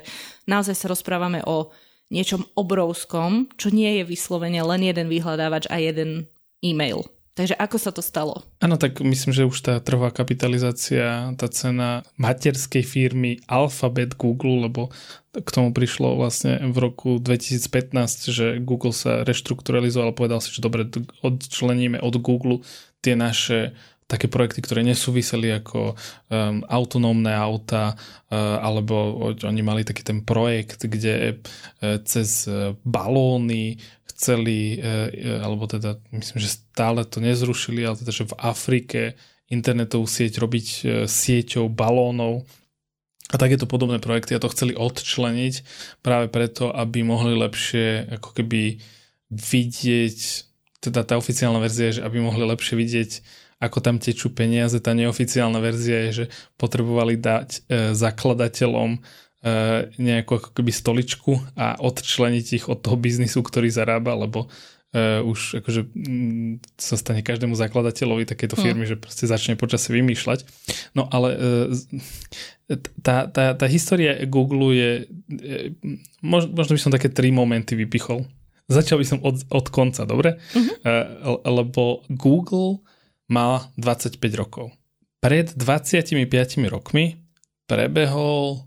naozaj 0.52 0.76
sa 0.76 0.92
rozprávame 0.92 1.40
o 1.48 1.72
niečom 2.10 2.46
obrovskom, 2.58 3.50
čo 3.56 3.70
nie 3.70 4.02
je 4.02 4.04
vyslovene 4.06 4.62
len 4.66 4.82
jeden 4.82 5.08
vyhľadávač 5.10 5.70
a 5.70 5.78
jeden 5.78 6.30
e-mail. 6.66 7.06
Takže 7.40 7.56
ako 7.56 7.78
sa 7.80 7.96
to 7.96 8.04
stalo? 8.04 8.44
Áno, 8.60 8.76
tak 8.76 9.00
myslím, 9.00 9.32
že 9.32 9.48
už 9.48 9.64
tá 9.64 9.80
trhová 9.80 10.12
kapitalizácia, 10.12 11.32
tá 11.40 11.48
cena 11.48 12.04
materskej 12.20 12.84
firmy 12.84 13.40
Alphabet 13.48 14.20
Google, 14.20 14.68
lebo 14.68 14.92
k 15.32 15.48
tomu 15.48 15.72
prišlo 15.72 16.20
vlastne 16.20 16.60
v 16.60 16.76
roku 16.76 17.16
2015, 17.16 18.28
že 18.28 18.60
Google 18.60 18.92
sa 18.92 19.24
reštrukturalizoval 19.24 20.12
a 20.12 20.18
povedal 20.20 20.44
si, 20.44 20.52
že 20.52 20.60
dobre, 20.60 20.84
odčleníme 21.24 22.04
od 22.04 22.20
Google 22.20 22.60
tie 23.00 23.16
naše 23.16 23.72
také 24.10 24.26
projekty, 24.26 24.66
ktoré 24.66 24.82
nesúviseli 24.82 25.54
ako 25.54 25.94
um, 25.94 26.66
autonómne 26.66 27.30
auta, 27.30 27.94
uh, 27.94 28.58
alebo 28.58 29.30
oni 29.30 29.62
mali 29.62 29.86
taký 29.86 30.02
ten 30.02 30.26
projekt, 30.26 30.90
kde 30.90 31.38
uh, 31.38 32.02
cez 32.02 32.50
uh, 32.50 32.74
balóny 32.82 33.78
chceli, 34.10 34.82
uh, 34.82 35.46
alebo 35.46 35.70
teda 35.70 36.02
myslím, 36.10 36.42
že 36.42 36.58
stále 36.58 37.06
to 37.06 37.22
nezrušili, 37.22 37.86
ale 37.86 38.02
teda, 38.02 38.10
že 38.10 38.26
v 38.26 38.38
Afrike 38.42 39.02
internetovú 39.54 40.10
sieť 40.10 40.42
robiť 40.42 40.68
uh, 40.68 40.84
sieťou 41.06 41.70
balónov. 41.70 42.50
A 43.30 43.38
takéto 43.38 43.70
podobné 43.70 44.02
projekty 44.02 44.34
a 44.34 44.42
to 44.42 44.50
chceli 44.50 44.74
odčleniť 44.74 45.62
práve 46.02 46.34
preto, 46.34 46.74
aby 46.74 47.06
mohli 47.06 47.38
lepšie 47.38 48.18
ako 48.18 48.34
keby 48.34 48.82
vidieť, 49.30 50.18
teda 50.82 51.06
tá 51.06 51.14
oficiálna 51.14 51.62
verzia 51.62 51.94
je, 51.94 52.02
že 52.02 52.06
aby 52.10 52.18
mohli 52.26 52.42
lepšie 52.42 52.74
vidieť 52.74 53.12
ako 53.60 53.78
tam 53.84 54.00
tečú 54.00 54.32
peniaze. 54.32 54.80
Tá 54.80 54.96
neoficiálna 54.96 55.60
verzia 55.60 56.08
je, 56.10 56.12
že 56.12 56.26
potrebovali 56.56 57.20
dať 57.20 57.50
e, 57.52 57.60
zakladateľom 57.92 58.90
e, 58.96 59.00
nejakú 60.00 60.32
ako 60.40 60.50
keby 60.56 60.72
stoličku 60.72 61.32
a 61.60 61.76
odčleniť 61.76 62.46
ich 62.56 62.66
od 62.72 62.80
toho 62.80 62.96
biznisu, 62.96 63.44
ktorý 63.44 63.68
zarába, 63.68 64.16
lebo 64.16 64.48
e, 64.96 65.20
už 65.20 65.60
akože 65.60 65.92
m, 65.92 65.92
mm, 65.92 66.80
sa 66.80 66.96
stane 66.96 67.20
každému 67.20 67.60
zakladateľovi 67.60 68.24
takéto 68.24 68.56
hm. 68.56 68.64
firmy, 68.64 68.84
hmm. 68.88 68.92
že 68.96 69.02
proste 69.04 69.28
začne 69.28 69.60
počasie 69.60 69.92
vymýšľať. 69.92 70.48
No 70.96 71.12
ale 71.12 71.30
e, 71.36 72.80
tá, 73.04 73.28
tá, 73.28 73.60
tá 73.60 73.66
história 73.68 74.24
Google 74.24 74.72
je, 74.72 74.92
možno, 76.24 76.56
by 76.56 76.80
som 76.80 76.96
také 76.96 77.12
tri 77.12 77.34
momenty 77.36 77.76
vypichol. 77.76 78.24
Začal 78.70 79.02
by 79.02 79.06
som 79.10 79.20
od, 79.26 79.42
od 79.50 79.66
konca, 79.74 80.06
dobre? 80.06 80.38
Mm-hmm. 80.54 80.86
Lebo 81.42 82.06
Google 82.14 82.86
mal 83.30 83.70
25 83.78 84.20
rokov. 84.36 84.74
Pred 85.22 85.56
25 85.56 86.18
rokmi 86.68 87.22
prebehol 87.70 88.66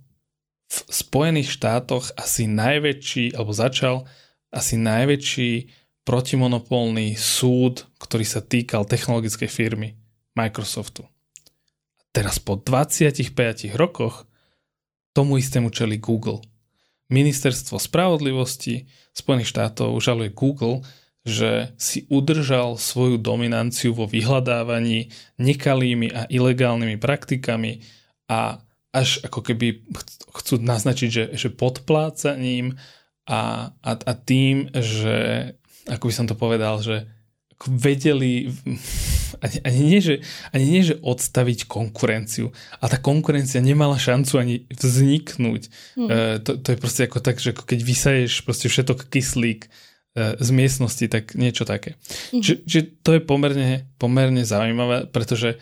v 0.73 0.79
Spojených 0.89 1.53
štátoch 1.53 2.15
asi 2.17 2.49
najväčší, 2.49 3.37
alebo 3.37 3.53
začal 3.53 4.09
asi 4.49 4.81
najväčší 4.81 5.69
protimonopolný 6.07 7.15
súd, 7.19 7.87
ktorý 8.01 8.25
sa 8.25 8.41
týkal 8.41 8.89
technologickej 8.89 9.51
firmy 9.51 9.99
Microsoftu. 10.33 11.05
Teraz 12.13 12.41
po 12.41 12.57
25 12.61 13.73
rokoch 13.77 14.29
tomu 15.13 15.41
istému 15.41 15.69
čeli 15.73 16.01
Google. 16.01 16.41
Ministerstvo 17.13 17.77
spravodlivosti 17.77 18.89
Spojených 19.13 19.53
štátov 19.53 19.93
žaluje 20.01 20.33
Google, 20.33 20.81
že 21.23 21.71
si 21.79 22.03
udržal 22.11 22.75
svoju 22.75 23.19
dominanciu 23.19 23.95
vo 23.95 24.11
vyhľadávaní 24.11 25.15
nekalými 25.39 26.11
a 26.11 26.27
ilegálnymi 26.27 26.99
praktikami 26.99 27.87
a 28.27 28.59
až 28.93 29.23
ako 29.25 29.41
keby 29.41 29.87
chcú 30.35 30.61
naznačiť, 30.61 31.09
že, 31.09 31.25
že 31.33 31.49
podplácaním 31.49 32.77
a, 33.25 33.73
a, 33.81 33.91
a 33.95 34.13
tým, 34.19 34.69
že 34.75 35.49
ako 35.89 36.05
by 36.11 36.15
som 36.15 36.27
to 36.29 36.37
povedal, 36.37 36.83
že 36.83 37.07
vedeli 37.71 38.51
ani, 39.45 39.59
ani, 39.63 39.81
nie, 39.87 40.01
že, 40.03 40.15
ani 40.51 40.67
nie, 40.67 40.83
že 40.83 40.99
odstaviť 40.99 41.71
konkurenciu, 41.71 42.51
a 42.83 42.85
tá 42.91 42.99
konkurencia 42.99 43.63
nemala 43.63 43.95
šancu 43.95 44.33
ani 44.39 44.57
vzniknúť. 44.75 45.63
Mm. 45.97 46.09
E, 46.11 46.17
to, 46.43 46.59
to 46.59 46.69
je 46.75 46.79
proste 46.79 47.03
ako 47.07 47.19
tak, 47.23 47.39
že 47.39 47.55
keď 47.55 47.79
vysaješ 47.81 48.43
proste 48.43 48.67
všetok 48.67 49.07
kyslík 49.07 49.71
z 50.17 50.51
miestnosti, 50.53 51.09
tak 51.09 51.33
niečo 51.33 51.65
také. 51.65 51.97
Mm-hmm. 51.97 52.43
Či, 52.45 52.53
či 52.69 52.79
to 53.01 53.17
je 53.17 53.21
pomerne, 53.25 53.89
pomerne 53.97 54.45
zaujímavé, 54.45 55.09
pretože 55.09 55.57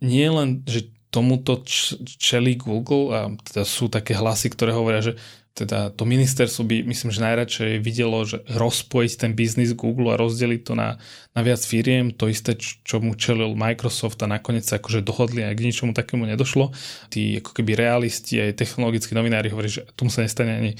nie 0.00 0.28
len, 0.32 0.64
že 0.64 0.88
tomuto 1.12 1.60
čelí 2.08 2.56
Google 2.56 3.04
a 3.12 3.20
teda 3.36 3.68
sú 3.68 3.92
také 3.92 4.16
hlasy, 4.16 4.48
ktoré 4.48 4.72
hovoria, 4.72 5.04
že 5.04 5.20
teda 5.52 5.92
to 5.92 6.08
ministerstvo 6.08 6.64
by, 6.64 6.76
myslím, 6.88 7.12
že 7.12 7.20
najradšej 7.20 7.72
videlo, 7.84 8.24
že 8.24 8.40
rozpojiť 8.48 9.12
ten 9.20 9.32
biznis 9.36 9.76
Google 9.76 10.16
a 10.16 10.20
rozdeliť 10.20 10.60
to 10.64 10.72
na, 10.72 10.96
na 11.36 11.40
viac 11.44 11.60
firiem, 11.60 12.08
to 12.08 12.32
isté, 12.32 12.56
čo 12.56 13.04
mu 13.04 13.12
čelil 13.12 13.52
Microsoft 13.52 14.16
a 14.24 14.32
nakoniec 14.32 14.64
sa 14.64 14.80
akože 14.80 15.04
dohodli 15.04 15.44
a 15.44 15.52
k 15.52 15.68
ničomu 15.68 15.92
takému 15.92 16.24
nedošlo. 16.24 16.72
Tí 17.12 17.44
ako 17.44 17.52
keby 17.52 17.76
realisti 17.76 18.40
aj 18.40 18.56
technologickí 18.56 19.12
novinári 19.12 19.52
hovorí, 19.52 19.68
že 19.68 19.84
tomu 19.92 20.08
sa 20.08 20.24
nestane 20.24 20.52
ani 20.56 20.72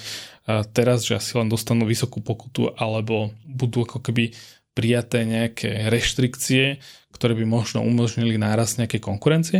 teraz, 0.72 1.04
že 1.04 1.20
asi 1.20 1.36
len 1.36 1.52
dostanú 1.52 1.84
vysokú 1.84 2.24
pokutu 2.24 2.72
alebo 2.74 3.30
budú 3.44 3.84
ako 3.84 4.00
keby 4.00 4.32
prijaté 4.72 5.28
nejaké 5.28 5.92
reštrikcie, 5.92 6.80
ktoré 7.12 7.36
by 7.36 7.44
možno 7.44 7.84
umožnili 7.84 8.40
nárast 8.40 8.80
nejakej 8.80 9.04
konkurencie, 9.04 9.58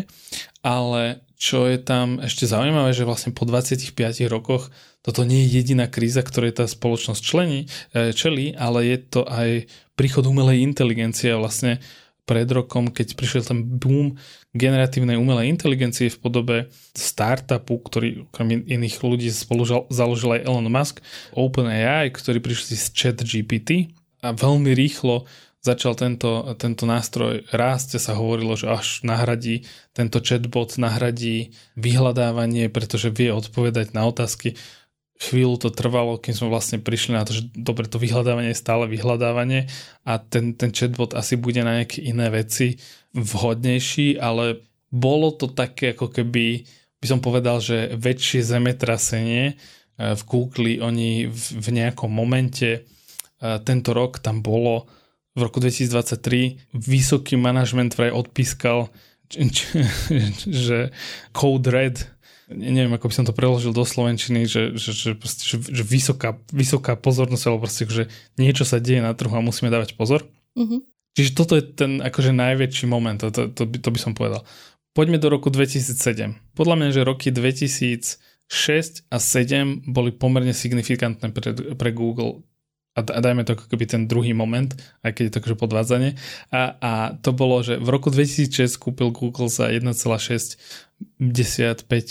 ale 0.65 1.21
čo 1.43 1.67
je 1.67 1.75
tam 1.83 2.23
ešte 2.23 2.47
zaujímavé, 2.47 2.95
že 2.95 3.03
vlastne 3.03 3.35
po 3.35 3.43
25 3.43 3.99
rokoch 4.31 4.71
toto 5.03 5.27
nie 5.27 5.43
je 5.43 5.59
jediná 5.59 5.91
kríza, 5.91 6.23
ktorej 6.23 6.63
tá 6.63 6.71
spoločnosť 6.71 7.19
člení, 7.19 7.67
e, 7.91 8.15
čelí, 8.15 8.55
ale 8.55 8.87
je 8.87 8.99
to 9.03 9.27
aj 9.27 9.67
príchod 9.99 10.23
umelej 10.23 10.63
inteligencie. 10.63 11.35
Vlastne 11.35 11.83
pred 12.23 12.47
rokom, 12.47 12.95
keď 12.95 13.19
prišiel 13.19 13.43
ten 13.43 13.59
boom 13.59 14.15
generatívnej 14.55 15.19
umelej 15.19 15.51
inteligencie 15.51 16.07
v 16.15 16.23
podobe 16.23 16.57
startupu, 16.95 17.75
ktorý 17.83 18.31
okrem 18.31 18.63
iných 18.63 19.03
ľudí 19.03 19.27
spolu 19.35 19.67
založil 19.91 20.39
aj 20.39 20.47
Elon 20.47 20.71
Musk, 20.71 21.03
OpenAI, 21.35 22.15
ktorý 22.15 22.39
prišli 22.39 22.79
z 22.79 22.87
chat 22.95 23.19
GPT 23.19 23.91
a 24.23 24.31
veľmi 24.31 24.71
rýchlo 24.71 25.27
začal 25.63 25.95
tento, 25.95 26.59
tento 26.59 26.85
nástroj 26.91 27.47
rásť 27.55 28.03
sa 28.03 28.19
hovorilo, 28.19 28.59
že 28.59 28.67
až 28.67 29.07
nahradí, 29.07 29.63
tento 29.95 30.19
chatbot 30.19 30.75
nahradí 30.75 31.55
vyhľadávanie, 31.79 32.67
pretože 32.67 33.15
vie 33.15 33.31
odpovedať 33.31 33.95
na 33.95 34.11
otázky. 34.11 34.59
Chvíľu 35.23 35.63
to 35.63 35.71
trvalo, 35.71 36.19
kým 36.19 36.35
sme 36.35 36.51
vlastne 36.51 36.83
prišli 36.83 37.15
na 37.15 37.23
to, 37.23 37.39
že 37.39 37.47
dobre, 37.55 37.87
to 37.87 38.03
vyhľadávanie 38.03 38.51
je 38.51 38.59
stále 38.59 38.91
vyhľadávanie 38.91 39.71
a 40.03 40.19
ten, 40.19 40.59
ten 40.59 40.75
chatbot 40.75 41.15
asi 41.15 41.39
bude 41.39 41.63
na 41.63 41.79
nejaké 41.79 42.03
iné 42.03 42.27
veci 42.27 42.83
vhodnejší, 43.15 44.19
ale 44.19 44.67
bolo 44.91 45.31
to 45.31 45.47
také 45.47 45.95
ako 45.95 46.11
keby, 46.11 46.67
by 46.99 47.07
som 47.07 47.23
povedal, 47.23 47.63
že 47.63 47.95
väčšie 47.95 48.43
zemetrasenie 48.43 49.55
v 49.95 50.23
Google, 50.27 50.83
oni 50.83 51.31
v, 51.31 51.45
v 51.55 51.69
nejakom 51.71 52.11
momente 52.11 52.83
tento 53.39 53.91
rok 53.95 54.19
tam 54.19 54.43
bolo 54.43 54.91
v 55.33 55.41
roku 55.41 55.59
2023 55.61 56.77
vysoký 56.77 57.41
manažment 57.41 57.97
vraj 57.97 58.13
odpískal, 58.13 58.93
že 60.45 60.93
Code 61.33 61.69
Red, 61.73 62.05
neviem, 62.53 62.93
ako 62.93 63.09
by 63.09 63.15
som 63.17 63.25
to 63.25 63.33
preložil 63.33 63.73
do 63.73 63.85
Slovenčiny, 63.85 64.45
že, 64.45 64.77
že, 64.77 64.93
že, 64.93 65.11
proste, 65.17 65.45
že, 65.49 65.57
že 65.65 65.83
vysoká, 65.89 66.37
vysoká 66.53 67.01
pozornosť, 67.01 67.45
alebo 67.49 67.65
proste, 67.65 67.89
že 67.89 68.05
niečo 68.37 68.69
sa 68.69 68.77
deje 68.77 69.01
na 69.01 69.17
trhu 69.17 69.33
a 69.33 69.41
musíme 69.41 69.73
dávať 69.73 69.97
pozor. 69.97 70.29
Mm-hmm. 70.53 70.81
Čiže 71.17 71.31
toto 71.37 71.57
je 71.57 71.65
ten 71.65 72.01
akože 72.01 72.33
najväčší 72.33 72.85
moment, 72.89 73.21
to, 73.21 73.33
to, 73.33 73.49
to, 73.53 73.65
by, 73.69 73.77
to 73.81 73.89
by 73.89 74.01
som 74.01 74.13
povedal. 74.13 74.45
Poďme 74.93 75.17
do 75.17 75.33
roku 75.33 75.49
2007. 75.49 75.97
Podľa 76.53 76.77
mňa, 76.77 76.89
že 76.93 77.09
roky 77.09 77.33
2006 77.33 79.09
a 79.09 79.17
7 79.17 79.89
boli 79.89 80.13
pomerne 80.13 80.53
signifikantné 80.53 81.33
pre, 81.33 81.57
pre 81.57 81.91
Google 81.97 82.45
a 82.93 83.01
dajme 83.01 83.49
to 83.49 83.57
ako 83.57 83.73
keby 83.73 83.89
ten 83.89 84.05
druhý 84.05 84.37
moment, 84.37 84.69
aj 85.01 85.17
keď 85.17 85.23
je 85.25 85.33
to 85.33 85.41
akože 85.41 85.57
podvádzanie. 85.57 86.11
A, 86.53 86.77
a 86.77 86.93
to 87.17 87.33
bolo, 87.33 87.65
že 87.65 87.81
v 87.81 87.89
roku 87.89 88.13
2006 88.13 88.69
kúpil 88.77 89.09
Google 89.17 89.49
za 89.49 89.73
1,65 89.73 90.61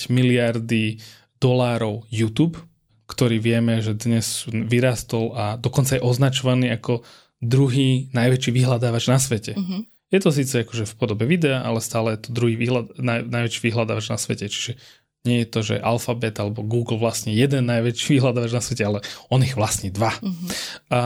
miliardy 0.10 0.98
dolárov 1.38 2.10
YouTube, 2.10 2.58
ktorý 3.06 3.38
vieme, 3.38 3.78
že 3.86 3.94
dnes 3.94 4.50
vyrastol 4.50 5.38
a 5.38 5.54
dokonca 5.62 6.00
je 6.00 6.02
označovaný 6.02 6.74
ako 6.74 7.06
druhý 7.42 8.10
najväčší 8.14 8.50
vyhľadávač 8.50 9.06
na 9.10 9.22
svete. 9.22 9.54
Uh-huh. 9.54 9.86
Je 10.12 10.20
to 10.20 10.34
síce 10.34 10.54
akože 10.66 10.90
v 10.90 10.94
podobe 10.98 11.24
videa, 11.30 11.62
ale 11.62 11.80
stále 11.80 12.18
je 12.18 12.28
to 12.28 12.30
druhý 12.36 12.58
výhľad, 12.58 12.98
naj, 12.98 13.26
najväčší 13.30 13.60
vyhľadávač 13.70 14.06
na 14.12 14.18
svete. 14.18 14.50
Čiže 14.50 14.82
nie 15.22 15.46
je 15.46 15.48
to, 15.50 15.60
že 15.62 15.84
Alphabet 15.84 16.42
alebo 16.42 16.66
Google 16.66 16.98
vlastne 16.98 17.34
jeden 17.34 17.70
najväčší 17.70 18.08
vyhľadávač 18.18 18.52
na 18.54 18.64
svete, 18.64 18.84
ale 18.86 19.00
on 19.30 19.46
ich 19.46 19.54
vlastní 19.54 19.94
dva. 19.94 20.14
Uh-huh. 20.18 20.50
A, 20.90 21.02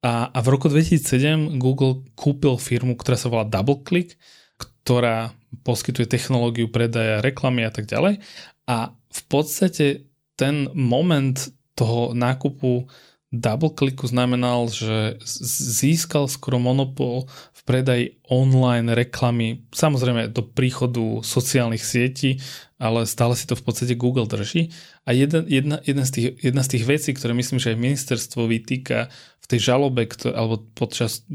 a, 0.00 0.12
a 0.32 0.38
v 0.40 0.48
roku 0.48 0.72
2007 0.72 1.60
Google 1.60 2.06
kúpil 2.16 2.56
firmu, 2.56 2.96
ktorá 2.96 3.16
sa 3.20 3.28
volá 3.28 3.44
DoubleClick, 3.44 4.16
ktorá 4.58 5.36
poskytuje 5.64 6.08
technológiu 6.08 6.72
predaja 6.72 7.20
reklamy 7.20 7.64
a 7.64 7.72
tak 7.72 7.84
ďalej. 7.88 8.20
A 8.68 8.92
v 8.92 9.22
podstate 9.28 10.08
ten 10.38 10.70
moment 10.72 11.36
toho 11.74 12.12
nákupu 12.14 12.88
DoubleClicku 13.28 14.08
znamenal, 14.08 14.72
že 14.72 15.20
získal 15.20 16.32
skoro 16.32 16.56
monopol 16.56 17.28
v 17.52 17.60
predaji 17.68 18.04
online 18.32 18.96
reklamy, 18.96 19.68
samozrejme 19.68 20.32
do 20.32 20.40
príchodu 20.40 21.20
sociálnych 21.20 21.84
sietí, 21.84 22.40
ale 22.80 23.04
stále 23.04 23.36
si 23.36 23.44
to 23.44 23.52
v 23.52 23.64
podstate 23.68 24.00
Google 24.00 24.24
drží. 24.24 24.72
A 25.04 25.12
jedna, 25.12 25.44
jedna, 25.44 25.76
jedna, 25.84 26.04
z, 26.08 26.10
tých, 26.16 26.28
jedna 26.40 26.62
z 26.64 26.70
tých 26.72 26.84
vecí, 26.88 27.10
ktoré 27.12 27.36
myslím, 27.36 27.60
že 27.60 27.76
aj 27.76 27.84
ministerstvo 27.84 28.48
vytýka 28.48 29.12
v 29.44 29.46
tej 29.46 29.60
žalobe, 29.60 30.08
ktoré, 30.08 30.32
alebo 30.32 30.64
počas 30.72 31.28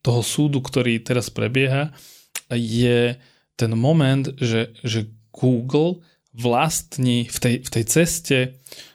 toho 0.00 0.24
súdu, 0.24 0.64
ktorý 0.64 1.04
teraz 1.04 1.28
prebieha, 1.28 1.92
je 2.48 3.20
ten 3.60 3.72
moment, 3.76 4.24
že, 4.40 4.72
že 4.80 5.12
Google 5.36 6.00
vlastní 6.32 7.28
v 7.28 7.38
tej, 7.40 7.54
v 7.60 7.68
tej 7.68 7.84
ceste, 7.84 8.38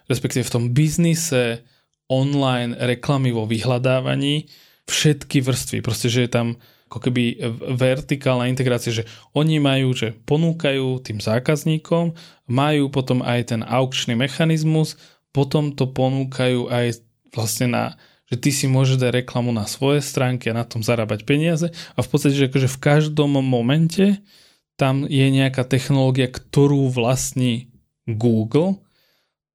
respektíve 0.09 0.41
v 0.41 0.53
tom 0.53 0.65
biznise 0.73 1.65
online 2.11 2.75
reklamy 2.75 3.31
vo 3.31 3.47
vyhľadávaní 3.47 4.51
všetky 4.83 5.39
vrstvy. 5.39 5.79
Proste, 5.79 6.11
že 6.11 6.27
je 6.27 6.31
tam 6.31 6.47
ako 6.91 7.07
keby 7.07 7.39
vertikálna 7.79 8.51
integrácia, 8.51 8.91
že 8.91 9.07
oni 9.31 9.63
majú, 9.63 9.95
že 9.95 10.11
ponúkajú 10.27 10.99
tým 10.99 11.23
zákazníkom, 11.23 12.11
majú 12.51 12.91
potom 12.91 13.23
aj 13.23 13.55
ten 13.55 13.61
aukčný 13.63 14.19
mechanizmus, 14.19 14.99
potom 15.31 15.71
to 15.71 15.87
ponúkajú 15.87 16.67
aj 16.67 16.99
vlastne 17.31 17.71
na 17.71 17.83
že 18.31 18.39
ty 18.39 18.49
si 18.55 18.63
môžeš 18.71 18.95
dať 18.95 19.11
reklamu 19.11 19.51
na 19.51 19.67
svoje 19.67 19.99
stránky 19.99 20.47
a 20.47 20.55
na 20.55 20.63
tom 20.63 20.79
zarábať 20.79 21.27
peniaze 21.27 21.67
a 21.67 21.99
v 21.99 22.07
podstate, 22.07 22.39
že 22.39 22.47
akože 22.47 22.71
v 22.71 22.79
každom 22.79 23.35
momente 23.43 24.23
tam 24.79 25.03
je 25.03 25.27
nejaká 25.27 25.67
technológia, 25.67 26.31
ktorú 26.31 26.87
vlastní 26.87 27.67
Google 28.07 28.79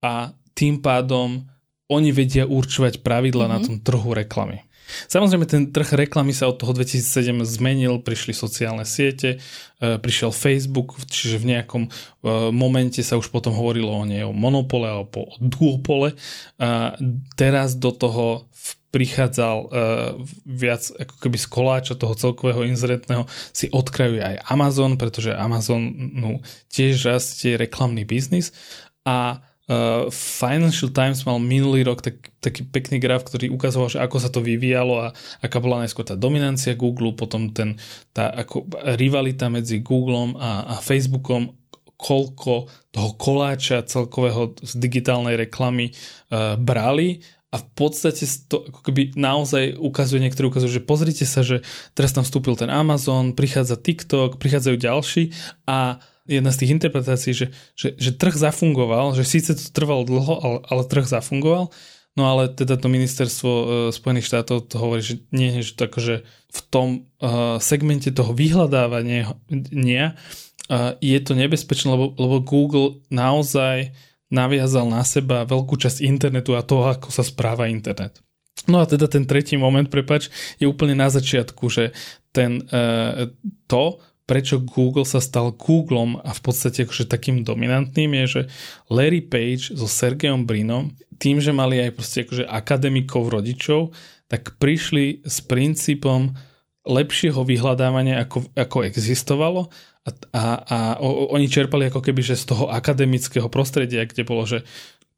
a 0.05 0.37
tým 0.53 0.85
pádom 0.85 1.49
oni 1.87 2.11
vedia 2.11 2.45
určovať 2.47 3.03
pravidla 3.03 3.47
mm-hmm. 3.47 3.63
na 3.63 3.67
tom 3.67 3.77
trhu 3.83 4.11
reklamy. 4.15 4.67
Samozrejme, 4.87 5.47
ten 5.51 5.63
trh 5.75 6.07
reklamy 6.07 6.31
sa 6.31 6.47
od 6.47 6.63
toho 6.63 6.71
2007 6.71 7.43
zmenil, 7.43 7.99
prišli 8.07 8.31
sociálne 8.31 8.87
siete, 8.87 9.43
e, 9.83 9.99
prišiel 9.99 10.31
Facebook, 10.31 10.95
čiže 11.11 11.43
v 11.43 11.59
nejakom 11.59 11.83
e, 11.87 11.91
momente 12.55 13.03
sa 13.03 13.19
už 13.19 13.35
potom 13.35 13.51
hovorilo 13.51 13.91
o 13.91 14.07
nej 14.07 14.23
o 14.23 14.31
monopole 14.31 14.87
alebo 14.87 15.27
o 15.27 15.35
duopole. 15.43 16.15
A 16.63 16.95
teraz 17.35 17.75
do 17.75 17.91
toho 17.91 18.47
prichádzal 18.97 19.57
uh, 19.61 19.69
viac 20.49 20.89
ako 20.89 21.21
keby 21.21 21.37
z 21.37 21.47
koláča 21.53 21.95
toho 22.01 22.17
celkového 22.17 22.65
inzerentného 22.65 23.29
si 23.53 23.69
odkrajuje 23.69 24.25
aj 24.25 24.37
Amazon, 24.49 24.97
pretože 24.97 25.37
Amazon 25.37 25.93
no, 26.17 26.41
tiež 26.73 27.05
rastie 27.05 27.61
reklamný 27.61 28.09
biznis 28.09 28.57
a 29.05 29.45
Uh, 29.67 30.07
Financial 30.15 30.95
Times 30.95 31.27
mal 31.27 31.43
minulý 31.43 31.83
rok 31.83 31.99
tak, 31.99 32.31
taký 32.39 32.63
pekný 32.71 33.03
graf, 33.03 33.27
ktorý 33.27 33.51
ukazoval, 33.51 33.91
že 33.91 33.99
ako 33.99 34.17
sa 34.23 34.31
to 34.31 34.39
vyvíjalo 34.39 34.95
a 35.03 35.07
aká 35.43 35.59
bola 35.59 35.83
najskôr 35.83 36.07
tá 36.07 36.15
dominancia 36.15 36.79
Google, 36.79 37.19
potom 37.19 37.51
ten, 37.51 37.75
tá 38.15 38.31
ako 38.31 38.63
rivalita 38.95 39.51
medzi 39.51 39.83
Googlem 39.83 40.39
a, 40.39 40.71
a 40.71 40.75
Facebookom, 40.79 41.51
koľko 41.99 42.71
toho 42.95 43.11
koláča 43.19 43.83
celkového 43.83 44.55
z 44.63 44.73
digitálnej 44.79 45.35
reklamy 45.35 45.91
uh, 45.91 46.55
brali. 46.55 47.27
A 47.51 47.59
v 47.59 47.67
podstate 47.75 48.23
to 48.47 48.71
ako 48.71 48.87
keby 48.87 49.19
naozaj 49.19 49.75
ukazuje, 49.81 50.23
niektorí 50.23 50.47
ukazujú, 50.47 50.79
že 50.79 50.87
pozrite 50.87 51.27
sa, 51.27 51.43
že 51.43 51.67
teraz 51.97 52.15
tam 52.15 52.23
vstúpil 52.23 52.55
ten 52.55 52.71
Amazon, 52.71 53.35
prichádza 53.35 53.81
TikTok, 53.81 54.39
prichádzajú 54.39 54.77
ďalší 54.77 55.35
a 55.67 55.99
jedna 56.27 56.51
z 56.51 56.59
tých 56.63 56.75
interpretácií, 56.77 57.33
že, 57.33 57.47
že, 57.79 57.95
že 57.97 58.11
trh 58.15 58.35
zafungoval, 58.35 59.15
že 59.15 59.25
síce 59.25 59.55
to 59.55 59.65
trvalo 59.73 60.03
dlho, 60.05 60.35
ale, 60.43 60.59
ale 60.67 60.83
trh 60.85 61.07
zafungoval, 61.07 61.71
no 62.19 62.23
ale 62.27 62.51
teda 62.51 62.77
to 62.77 62.91
ministerstvo 62.91 63.51
uh, 63.51 63.67
Spojených 63.95 64.29
štátov 64.29 64.67
to 64.67 64.77
hovorí, 64.77 65.03
že 65.03 65.23
nie, 65.31 65.63
že 65.63 65.79
to 65.79 65.87
akože 65.87 66.27
v 66.27 66.61
tom 66.69 66.89
uh, 67.23 67.63
segmente 67.63 68.11
toho 68.11 68.35
vyhľadávania 68.35 69.39
nie, 69.73 70.05
uh, 70.11 70.93
je 70.99 71.19
to 71.23 71.33
nebezpečné, 71.39 71.95
lebo, 71.95 72.13
lebo 72.19 72.37
Google 72.43 73.01
naozaj 73.09 73.95
naviazal 74.27 74.91
na 74.91 75.07
seba 75.07 75.47
veľkú 75.47 75.79
časť 75.79 76.03
internetu 76.03 76.59
a 76.59 76.67
toho, 76.67 76.91
ako 76.91 77.15
sa 77.15 77.23
správa 77.23 77.71
internet. 77.71 78.19
No 78.67 78.83
a 78.83 78.89
teda 78.89 79.07
ten 79.07 79.29
tretí 79.29 79.55
moment, 79.55 79.87
prepač, 79.87 80.33
je 80.59 80.67
úplne 80.67 80.99
na 80.99 81.07
začiatku, 81.07 81.71
že 81.71 81.95
ten, 82.35 82.65
uh, 82.73 83.31
to, 83.71 84.01
prečo 84.27 84.59
Google 84.59 85.07
sa 85.07 85.23
stal 85.23 85.55
Googlom 85.55 86.19
a 86.19 86.35
v 86.35 86.41
podstate 86.43 86.83
akože 86.83 87.07
takým 87.07 87.47
dominantným 87.47 88.11
je, 88.23 88.25
že 88.27 88.43
Larry 88.91 89.23
Page 89.23 89.73
so 89.79 89.87
Sergejom 89.87 90.45
Brinom, 90.45 90.93
tým, 91.17 91.39
že 91.39 91.55
mali 91.55 91.81
aj 91.81 91.95
proste 91.95 92.27
akože 92.27 92.45
akademikov, 92.45 93.31
rodičov, 93.31 93.95
tak 94.27 94.59
prišli 94.59 95.23
s 95.23 95.39
princípom 95.47 96.35
lepšieho 96.87 97.43
vyhľadávania, 97.47 98.27
ako, 98.27 98.51
ako 98.55 98.87
existovalo 98.87 99.71
a, 100.07 100.11
a, 100.35 100.43
a 100.63 100.79
o, 101.03 101.35
oni 101.35 101.51
čerpali 101.51 101.91
ako 101.91 101.99
keby 101.99 102.23
že 102.23 102.39
z 102.39 102.55
toho 102.55 102.71
akademického 102.71 103.51
prostredia, 103.51 104.07
kde 104.07 104.23
bolo, 104.23 104.47
že 104.47 104.63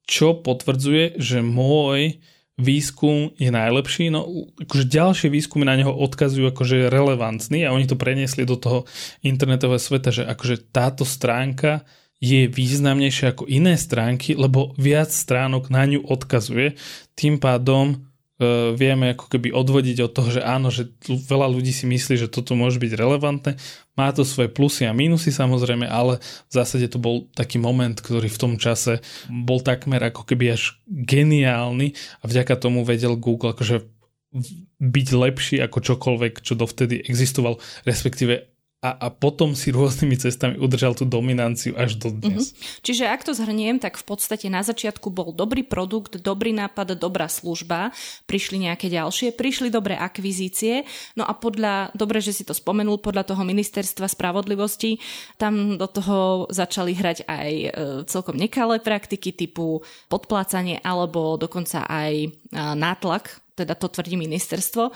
čo 0.09 0.41
potvrdzuje, 0.41 1.21
že 1.21 1.45
môj 1.45 2.25
výskum 2.59 3.31
je 3.39 3.55
najlepší, 3.55 4.11
no 4.11 4.27
akože 4.59 4.91
ďalšie 4.91 5.29
výskumy 5.31 5.63
na 5.63 5.79
neho 5.79 5.95
odkazujú 5.95 6.51
akože 6.51 6.91
relevantný 6.91 7.63
a 7.63 7.73
oni 7.73 7.87
to 7.87 7.95
preniesli 7.95 8.43
do 8.43 8.59
toho 8.59 8.85
internetového 9.23 9.79
sveta, 9.79 10.11
že 10.11 10.27
akože 10.27 10.75
táto 10.75 11.07
stránka 11.07 11.87
je 12.19 12.51
významnejšia 12.51 13.31
ako 13.31 13.47
iné 13.47 13.79
stránky, 13.79 14.35
lebo 14.35 14.75
viac 14.75 15.15
stránok 15.15 15.71
na 15.71 15.87
ňu 15.87 16.03
odkazuje, 16.03 16.75
tým 17.15 17.39
pádom 17.39 18.08
vieme 18.79 19.19
ako 19.19 19.35
keby 19.35 19.51
odvodiť 19.51 20.07
od 20.07 20.13
toho, 20.15 20.29
že 20.31 20.43
áno, 20.47 20.71
že 20.71 20.95
veľa 21.07 21.51
ľudí 21.51 21.75
si 21.75 21.91
myslí, 21.91 22.15
že 22.15 22.31
toto 22.31 22.55
môže 22.55 22.79
byť 22.79 22.93
relevantné. 22.95 23.59
Má 23.99 24.15
to 24.15 24.23
svoje 24.23 24.47
plusy 24.47 24.87
a 24.87 24.95
mínusy 24.95 25.35
samozrejme, 25.35 25.91
ale 25.91 26.23
v 26.23 26.53
zásade 26.55 26.87
to 26.87 27.03
bol 27.03 27.27
taký 27.35 27.59
moment, 27.59 27.99
ktorý 27.99 28.31
v 28.31 28.39
tom 28.39 28.55
čase 28.55 29.03
bol 29.27 29.59
takmer 29.59 29.99
ako 30.07 30.23
keby 30.23 30.55
až 30.55 30.79
geniálny 30.87 31.99
a 32.23 32.25
vďaka 32.31 32.55
tomu 32.63 32.87
vedel 32.87 33.19
Google 33.19 33.59
akože 33.59 33.83
byť 34.79 35.09
lepší 35.19 35.57
ako 35.59 35.79
čokoľvek, 35.83 36.45
čo 36.45 36.55
dovtedy 36.55 37.03
existoval, 37.03 37.59
respektíve 37.83 38.58
a, 38.79 38.95
a 38.95 39.07
potom 39.11 39.59
si 39.59 39.75
rôznymi 39.75 40.15
cestami 40.23 40.55
udržal 40.55 40.95
tú 40.95 41.03
dominanciu 41.03 41.75
až 41.75 41.99
do 41.99 42.15
dnes. 42.15 42.55
Mm-hmm. 42.55 42.87
Čiže 42.87 43.05
ak 43.11 43.27
to 43.27 43.35
zhrniem, 43.35 43.83
tak 43.83 43.99
v 43.99 44.07
podstate 44.07 44.47
na 44.47 44.63
začiatku 44.63 45.11
bol 45.11 45.35
dobrý 45.35 45.67
produkt, 45.67 46.23
dobrý 46.23 46.55
nápad, 46.55 46.95
dobrá 46.95 47.27
služba, 47.27 47.91
prišli 48.31 48.71
nejaké 48.71 48.87
ďalšie, 48.87 49.35
prišli 49.35 49.75
dobré 49.75 49.99
akvizície, 49.99 50.87
no 51.19 51.27
a 51.27 51.35
podľa, 51.35 51.91
dobre, 51.99 52.23
že 52.23 52.31
si 52.31 52.47
to 52.47 52.55
spomenul, 52.55 53.03
podľa 53.03 53.35
toho 53.35 53.43
ministerstva 53.43 54.07
spravodlivosti, 54.07 55.03
tam 55.43 55.75
do 55.75 55.91
toho 55.91 56.47
začali 56.47 56.95
hrať 56.95 57.27
aj 57.27 57.51
e, 57.51 57.69
celkom 58.07 58.39
nekalé 58.39 58.79
praktiky 58.79 59.35
typu 59.35 59.83
podplácanie 60.07 60.79
alebo 60.87 61.35
dokonca 61.35 61.83
aj 61.83 62.15
e, 62.15 62.29
nátlak 62.55 63.48
teda 63.59 63.75
to 63.75 63.91
tvrdí 63.91 64.15
ministerstvo, 64.15 64.83
e, 64.89 64.93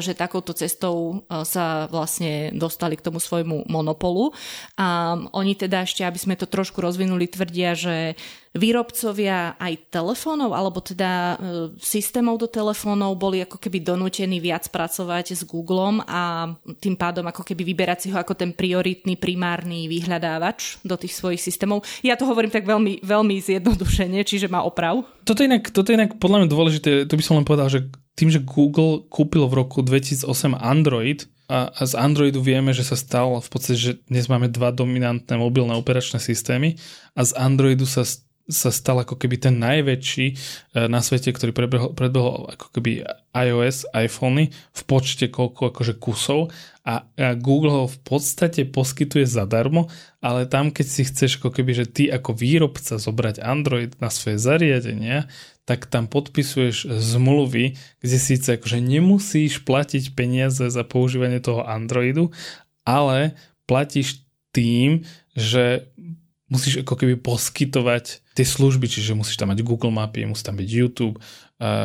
že 0.00 0.16
takouto 0.16 0.56
cestou 0.56 1.26
e, 1.28 1.44
sa 1.44 1.84
vlastne 1.92 2.48
dostali 2.56 2.96
k 2.96 3.04
tomu 3.04 3.20
svojmu 3.20 3.68
monopolu. 3.68 4.32
A 4.80 5.20
oni 5.36 5.52
teda 5.52 5.84
ešte, 5.84 6.08
aby 6.08 6.16
sme 6.16 6.34
to 6.40 6.48
trošku 6.48 6.80
rozvinuli, 6.80 7.28
tvrdia, 7.28 7.76
že 7.76 8.16
výrobcovia 8.56 9.58
aj 9.60 9.92
telefónov, 9.92 10.56
alebo 10.56 10.80
teda 10.80 11.10
e, 11.10 11.36
systémov 11.80 12.40
do 12.40 12.48
telefónov 12.48 13.18
boli 13.20 13.44
ako 13.44 13.60
keby 13.60 13.84
donútení 13.84 14.40
viac 14.40 14.68
pracovať 14.72 15.36
s 15.36 15.42
Googlem 15.44 16.00
a 16.08 16.52
tým 16.80 16.96
pádom 16.96 17.26
ako 17.28 17.44
keby 17.44 17.62
vyberať 17.74 17.98
si 18.04 18.08
ho 18.12 18.16
ako 18.16 18.32
ten 18.32 18.56
prioritný, 18.56 19.20
primárny 19.20 19.90
vyhľadávač 19.90 20.80
do 20.84 20.96
tých 20.96 21.12
svojich 21.16 21.42
systémov. 21.42 21.84
Ja 22.00 22.16
to 22.16 22.24
hovorím 22.24 22.52
tak 22.52 22.64
veľmi, 22.64 23.04
veľmi 23.04 23.36
zjednodušene, 23.40 24.20
čiže 24.24 24.48
má 24.48 24.64
oprav. 24.64 25.04
Toto 25.28 25.44
je 25.44 25.48
inak, 25.48 25.68
toto 25.68 25.92
je 25.92 25.98
inak 26.00 26.16
podľa 26.16 26.44
mňa 26.44 26.48
dôležité, 26.48 26.90
to 27.04 27.18
by 27.18 27.24
som 27.24 27.36
len 27.36 27.44
povedal, 27.44 27.68
že 27.68 27.84
tým, 28.18 28.34
že 28.34 28.42
Google 28.42 29.06
kúpil 29.06 29.46
v 29.46 29.62
roku 29.62 29.78
2008 29.84 30.26
Android, 30.58 31.28
a, 31.48 31.72
z 31.80 31.96
Androidu 31.96 32.44
vieme, 32.44 32.76
že 32.76 32.84
sa 32.84 32.92
stal 32.92 33.40
v 33.40 33.48
podstate, 33.48 33.80
že 33.80 33.92
dnes 34.04 34.28
máme 34.28 34.52
dva 34.52 34.68
dominantné 34.68 35.32
mobilné 35.40 35.72
operačné 35.80 36.20
systémy 36.20 36.76
a 37.16 37.24
z 37.24 37.32
Androidu 37.40 37.88
sa 37.88 38.04
sa 38.48 38.72
stal 38.72 39.04
ako 39.04 39.20
keby 39.20 39.36
ten 39.36 39.60
najväčší 39.60 40.26
e, 40.32 40.34
na 40.88 41.04
svete, 41.04 41.28
ktorý 41.36 41.52
prebehol, 41.52 41.92
predbehol 41.92 42.48
ako 42.56 42.66
keby 42.72 43.04
iOS, 43.36 43.84
iPhony 43.92 44.48
v 44.50 44.82
počte 44.88 45.28
koľko 45.28 45.70
akože 45.70 45.94
kusov. 46.00 46.48
A, 46.88 47.04
a 47.04 47.36
Google 47.36 47.84
ho 47.84 47.86
v 47.86 48.00
podstate 48.00 48.64
poskytuje 48.64 49.28
zadarmo, 49.28 49.92
ale 50.24 50.48
tam 50.48 50.72
keď 50.72 50.86
si 50.88 51.04
chceš 51.04 51.36
ako 51.38 51.52
keby, 51.52 51.84
že 51.84 51.86
ty 51.92 52.02
ako 52.08 52.32
výrobca 52.32 52.96
zobrať 52.96 53.44
Android 53.44 53.92
na 54.00 54.08
svoje 54.08 54.40
zariadenia, 54.40 55.28
tak 55.68 55.84
tam 55.84 56.08
podpisuješ 56.08 56.88
zmluvy, 56.88 57.76
kde 58.00 58.16
síce 58.16 58.56
akože 58.56 58.80
nemusíš 58.80 59.60
platiť 59.68 60.16
peniaze 60.16 60.64
za 60.64 60.82
používanie 60.88 61.44
toho 61.44 61.60
Androidu, 61.68 62.32
ale 62.88 63.36
platíš 63.68 64.24
tým, 64.56 65.04
že 65.36 65.92
musíš 66.48 66.84
ako 66.84 66.94
keby 66.96 67.20
poskytovať 67.20 68.24
tie 68.32 68.46
služby, 68.46 68.88
čiže 68.88 69.16
musíš 69.16 69.36
tam 69.36 69.52
mať 69.52 69.60
Google 69.64 69.92
mapy, 69.92 70.24
musí 70.24 70.44
tam 70.44 70.56
byť 70.56 70.68
YouTube, 70.68 71.20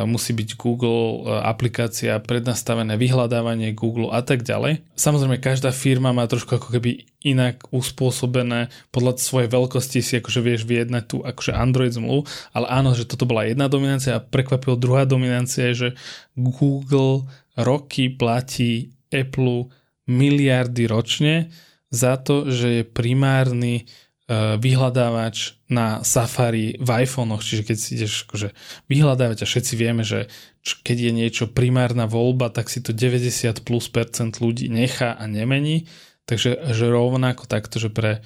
musí 0.05 0.37
byť 0.37 0.53
Google 0.53 1.25
uh, 1.25 1.41
aplikácia, 1.49 2.21
prednastavené 2.21 2.93
vyhľadávanie 2.93 3.73
Google 3.73 4.13
a 4.13 4.21
tak 4.21 4.45
ďalej. 4.45 4.85
Samozrejme, 4.93 5.41
každá 5.41 5.73
firma 5.73 6.13
má 6.13 6.29
trošku 6.29 6.61
ako 6.61 6.77
keby 6.77 7.09
inak 7.25 7.73
uspôsobené, 7.73 8.69
podľa 8.93 9.17
svojej 9.17 9.49
veľkosti 9.49 9.99
si 10.05 10.13
akože 10.21 10.45
vieš 10.45 10.69
vyjednať 10.69 11.03
tú 11.09 11.25
akože 11.25 11.57
Android 11.57 11.89
zmluvu, 11.89 12.21
ale 12.53 12.69
áno, 12.69 12.93
že 12.93 13.09
toto 13.09 13.25
bola 13.25 13.49
jedna 13.49 13.65
dominancia 13.65 14.13
a 14.13 14.21
prekvapilo 14.21 14.77
druhá 14.77 15.09
dominancia 15.09 15.73
je, 15.73 15.89
že 15.89 15.89
Google 16.37 17.25
roky 17.57 18.13
platí 18.13 18.93
Apple 19.09 19.73
miliardy 20.05 20.85
ročne 20.85 21.49
za 21.89 22.21
to, 22.21 22.45
že 22.45 22.67
je 22.69 22.83
primárny 22.85 23.89
vyhľadávač 24.31 25.59
na 25.67 25.99
Safari 25.99 26.79
v 26.79 26.89
iPhonech, 27.03 27.43
čiže 27.43 27.67
keď 27.67 27.77
si 27.77 27.89
ideš 27.99 28.23
akože 28.23 28.55
vyhľadávať 28.87 29.43
a 29.43 29.49
všetci 29.49 29.73
vieme, 29.75 30.07
že 30.07 30.31
keď 30.63 30.97
je 30.97 31.11
niečo 31.11 31.45
primárna 31.51 32.07
voľba, 32.07 32.47
tak 32.47 32.71
si 32.71 32.79
to 32.79 32.95
90 32.95 33.67
plus 33.67 33.91
percent 33.91 34.39
ľudí 34.39 34.71
nechá 34.71 35.11
a 35.19 35.27
nemení, 35.27 35.91
takže 36.23 36.71
že 36.71 36.85
rovnako 36.87 37.51
takto, 37.51 37.83
že 37.83 37.91
pre 37.91 38.23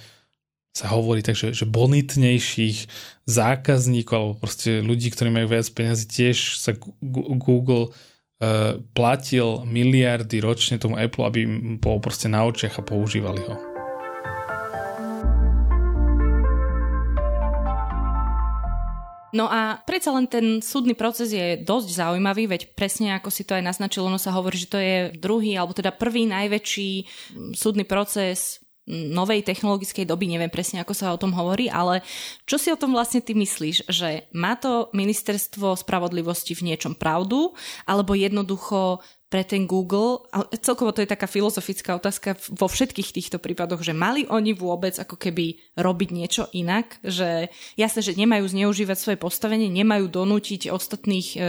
sa 0.78 0.94
hovorí 0.94 1.26
takže, 1.26 1.58
že 1.58 1.66
bonitnejších 1.66 2.86
zákazníkov 3.26 4.18
alebo 4.22 4.36
proste 4.38 4.86
ľudí, 4.86 5.10
ktorí 5.10 5.34
majú 5.34 5.50
viac 5.50 5.66
peniazy, 5.74 6.06
tiež 6.06 6.62
sa 6.62 6.78
Google 7.02 7.90
uh, 7.90 8.78
platil 8.94 9.66
miliardy 9.66 10.38
ročne 10.38 10.78
tomu 10.78 11.02
Apple, 11.02 11.26
aby 11.26 11.42
bol 11.82 11.98
proste 11.98 12.30
na 12.30 12.46
očiach 12.46 12.78
a 12.78 12.86
používali 12.86 13.42
ho. 13.42 13.67
No 19.36 19.52
a 19.52 19.84
predsa 19.84 20.16
len 20.16 20.28
ten 20.28 20.64
súdny 20.64 20.96
proces 20.96 21.36
je 21.36 21.60
dosť 21.60 21.90
zaujímavý, 22.00 22.48
veď 22.48 22.72
presne 22.78 23.12
ako 23.20 23.28
si 23.28 23.44
to 23.44 23.60
aj 23.60 23.64
naznačilo, 23.66 24.08
ono 24.08 24.22
sa 24.22 24.32
hovorí, 24.32 24.56
že 24.56 24.72
to 24.72 24.80
je 24.80 25.12
druhý 25.20 25.60
alebo 25.60 25.76
teda 25.76 25.92
prvý 25.92 26.24
najväčší 26.32 26.92
súdny 27.52 27.84
proces 27.84 28.64
novej 28.88 29.44
technologickej 29.44 30.08
doby, 30.08 30.32
neviem 30.32 30.48
presne, 30.48 30.80
ako 30.80 30.96
sa 30.96 31.12
o 31.12 31.20
tom 31.20 31.36
hovorí, 31.36 31.68
ale 31.68 32.00
čo 32.48 32.56
si 32.56 32.72
o 32.72 32.80
tom 32.80 32.96
vlastne 32.96 33.20
ty 33.20 33.36
myslíš, 33.36 33.92
že 33.92 34.32
má 34.32 34.56
to 34.56 34.88
ministerstvo 34.96 35.76
spravodlivosti 35.76 36.56
v 36.56 36.72
niečom 36.72 36.96
pravdu, 36.96 37.52
alebo 37.84 38.16
jednoducho 38.16 39.04
pre 39.28 39.44
ten 39.44 39.68
Google, 39.68 40.24
a 40.32 40.48
celkovo 40.56 40.96
to 40.96 41.04
je 41.04 41.12
taká 41.12 41.28
filozofická 41.28 42.00
otázka 42.00 42.40
vo 42.48 42.72
všetkých 42.72 43.12
týchto 43.12 43.38
prípadoch, 43.44 43.84
že 43.84 43.92
mali 43.92 44.24
oni 44.32 44.56
vôbec 44.56 44.96
ako 44.96 45.20
keby 45.20 45.60
robiť 45.76 46.10
niečo 46.16 46.44
inak, 46.56 46.96
že 47.04 47.52
jasné, 47.76 48.00
že 48.00 48.16
nemajú 48.16 48.48
zneužívať 48.48 48.98
svoje 48.98 49.18
postavenie, 49.20 49.68
nemajú 49.68 50.08
donútiť 50.08 50.72
ostatných 50.72 51.28
e, 51.36 51.40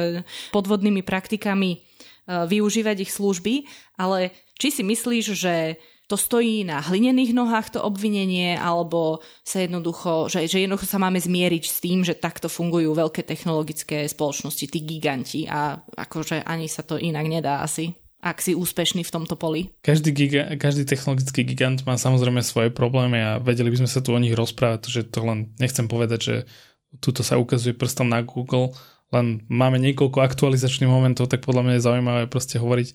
podvodnými 0.50 1.06
praktikami 1.06 1.70
e, 1.70 1.78
využívať 2.26 3.06
ich 3.06 3.14
služby, 3.14 3.70
ale 3.94 4.34
či 4.58 4.74
si 4.74 4.82
myslíš, 4.82 5.24
že 5.38 5.78
to 6.08 6.16
stojí 6.16 6.64
na 6.64 6.80
hlinených 6.80 7.36
nohách 7.36 7.76
to 7.76 7.80
obvinenie, 7.84 8.56
alebo 8.56 9.20
sa 9.44 9.60
jednoducho, 9.60 10.32
že, 10.32 10.48
že 10.48 10.64
jednoducho 10.64 10.88
sa 10.88 10.96
máme 10.96 11.20
zmieriť 11.20 11.64
s 11.68 11.78
tým, 11.84 12.00
že 12.00 12.16
takto 12.16 12.48
fungujú 12.48 12.96
veľké 12.96 13.28
technologické 13.28 14.08
spoločnosti, 14.08 14.64
tí 14.64 14.80
giganti 14.80 15.44
a 15.44 15.76
akože 15.76 16.48
ani 16.48 16.64
sa 16.66 16.80
to 16.80 16.96
inak 16.96 17.28
nedá 17.28 17.60
asi 17.60 17.92
ak 18.18 18.42
si 18.42 18.50
úspešný 18.50 19.06
v 19.06 19.14
tomto 19.14 19.38
poli. 19.38 19.70
Každý, 19.78 20.10
giga, 20.10 20.50
každý 20.58 20.82
technologický 20.82 21.46
gigant 21.46 21.86
má 21.86 21.94
samozrejme 21.94 22.42
svoje 22.42 22.74
problémy 22.74 23.18
a 23.22 23.30
vedeli 23.38 23.70
by 23.70 23.86
sme 23.86 23.90
sa 23.90 24.02
tu 24.02 24.10
o 24.10 24.18
nich 24.18 24.34
rozprávať, 24.34 24.90
že 24.90 25.02
to 25.06 25.22
len 25.22 25.54
nechcem 25.62 25.86
povedať, 25.86 26.20
že 26.20 26.36
tuto 26.98 27.22
sa 27.22 27.38
ukazuje 27.38 27.78
prstom 27.78 28.10
na 28.10 28.18
Google, 28.26 28.74
len 29.08 29.40
máme 29.48 29.80
niekoľko 29.80 30.20
aktualizačných 30.20 30.90
momentov, 30.90 31.32
tak 31.32 31.40
podľa 31.40 31.64
mňa 31.64 31.74
je 31.80 31.86
zaujímavé 31.88 32.24
proste 32.28 32.60
hovoriť 32.60 32.88
e, 32.88 32.94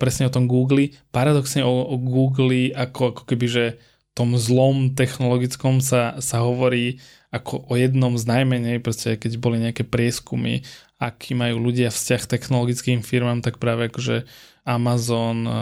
presne 0.00 0.28
o 0.28 0.34
tom 0.34 0.48
Google. 0.48 0.96
Paradoxne 1.12 1.60
o, 1.60 1.84
o 1.92 1.96
Google 2.00 2.72
ako, 2.72 3.12
ako 3.12 3.22
keby, 3.28 3.46
že 3.46 3.64
tom 4.12 4.36
zlom 4.36 4.92
technologickom 4.96 5.80
sa, 5.84 6.20
sa 6.20 6.44
hovorí 6.44 7.00
ako 7.32 7.68
o 7.68 7.74
jednom 7.80 8.12
z 8.16 8.28
najmenej, 8.28 8.84
proste 8.84 9.16
keď 9.16 9.40
boli 9.40 9.56
nejaké 9.60 9.88
prieskumy, 9.88 10.64
aký 11.00 11.32
majú 11.32 11.68
ľudia 11.68 11.88
vzťah 11.88 12.28
technologickým 12.28 13.00
firmám, 13.00 13.40
tak 13.40 13.56
práve 13.56 13.88
akože 13.88 14.24
Amazon, 14.64 15.44
e, 15.44 15.52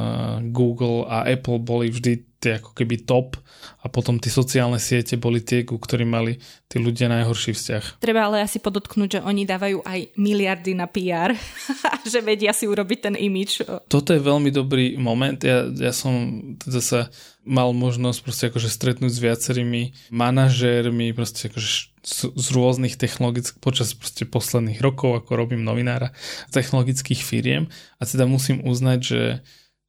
Google 0.55 1.07
a 1.11 1.27
Apple 1.27 1.59
boli 1.59 1.91
vždy 1.91 2.30
tie 2.41 2.57
ako 2.57 2.73
keby 2.73 3.05
top 3.05 3.37
a 3.85 3.87
potom 3.93 4.17
tie 4.17 4.33
sociálne 4.33 4.81
siete 4.81 5.21
boli 5.21 5.45
tie, 5.45 5.69
ku 5.69 5.77
ktorým 5.77 6.09
mali 6.09 6.41
tí 6.73 6.81
ľudia 6.81 7.13
najhorší 7.13 7.53
vzťah. 7.53 8.01
Treba 8.01 8.33
ale 8.33 8.41
asi 8.41 8.57
podotknúť, 8.57 9.21
že 9.21 9.21
oni 9.21 9.45
dávajú 9.45 9.85
aj 9.85 10.17
miliardy 10.17 10.73
na 10.73 10.89
PR, 10.89 11.37
že 12.13 12.25
vedia 12.25 12.57
si 12.57 12.65
urobiť 12.65 12.99
ten 13.13 13.15
imič. 13.15 13.69
Toto 13.93 14.17
je 14.17 14.25
veľmi 14.25 14.49
dobrý 14.49 14.97
moment. 14.97 15.37
Ja, 15.37 15.69
ja 15.69 15.93
som 15.93 16.41
teda 16.57 16.81
sa 16.81 17.01
mal 17.45 17.73
možnosť 17.77 18.19
proste 18.25 18.45
akože 18.49 18.69
stretnúť 18.73 19.13
s 19.13 19.21
viacerými 19.21 19.83
manažérmi 20.13 21.13
proste 21.17 21.53
akože 21.53 21.69
z, 22.01 22.19
z 22.33 22.47
rôznych 22.53 22.97
technologických, 22.97 23.61
počas 23.61 23.93
proste 23.93 24.25
posledných 24.25 24.81
rokov, 24.81 25.25
ako 25.25 25.37
robím 25.37 25.65
novinára 25.65 26.17
technologických 26.53 27.21
firiem 27.21 27.69
a 28.01 28.09
teda 28.09 28.25
musím 28.25 28.65
uznať, 28.65 28.99
že 29.01 29.21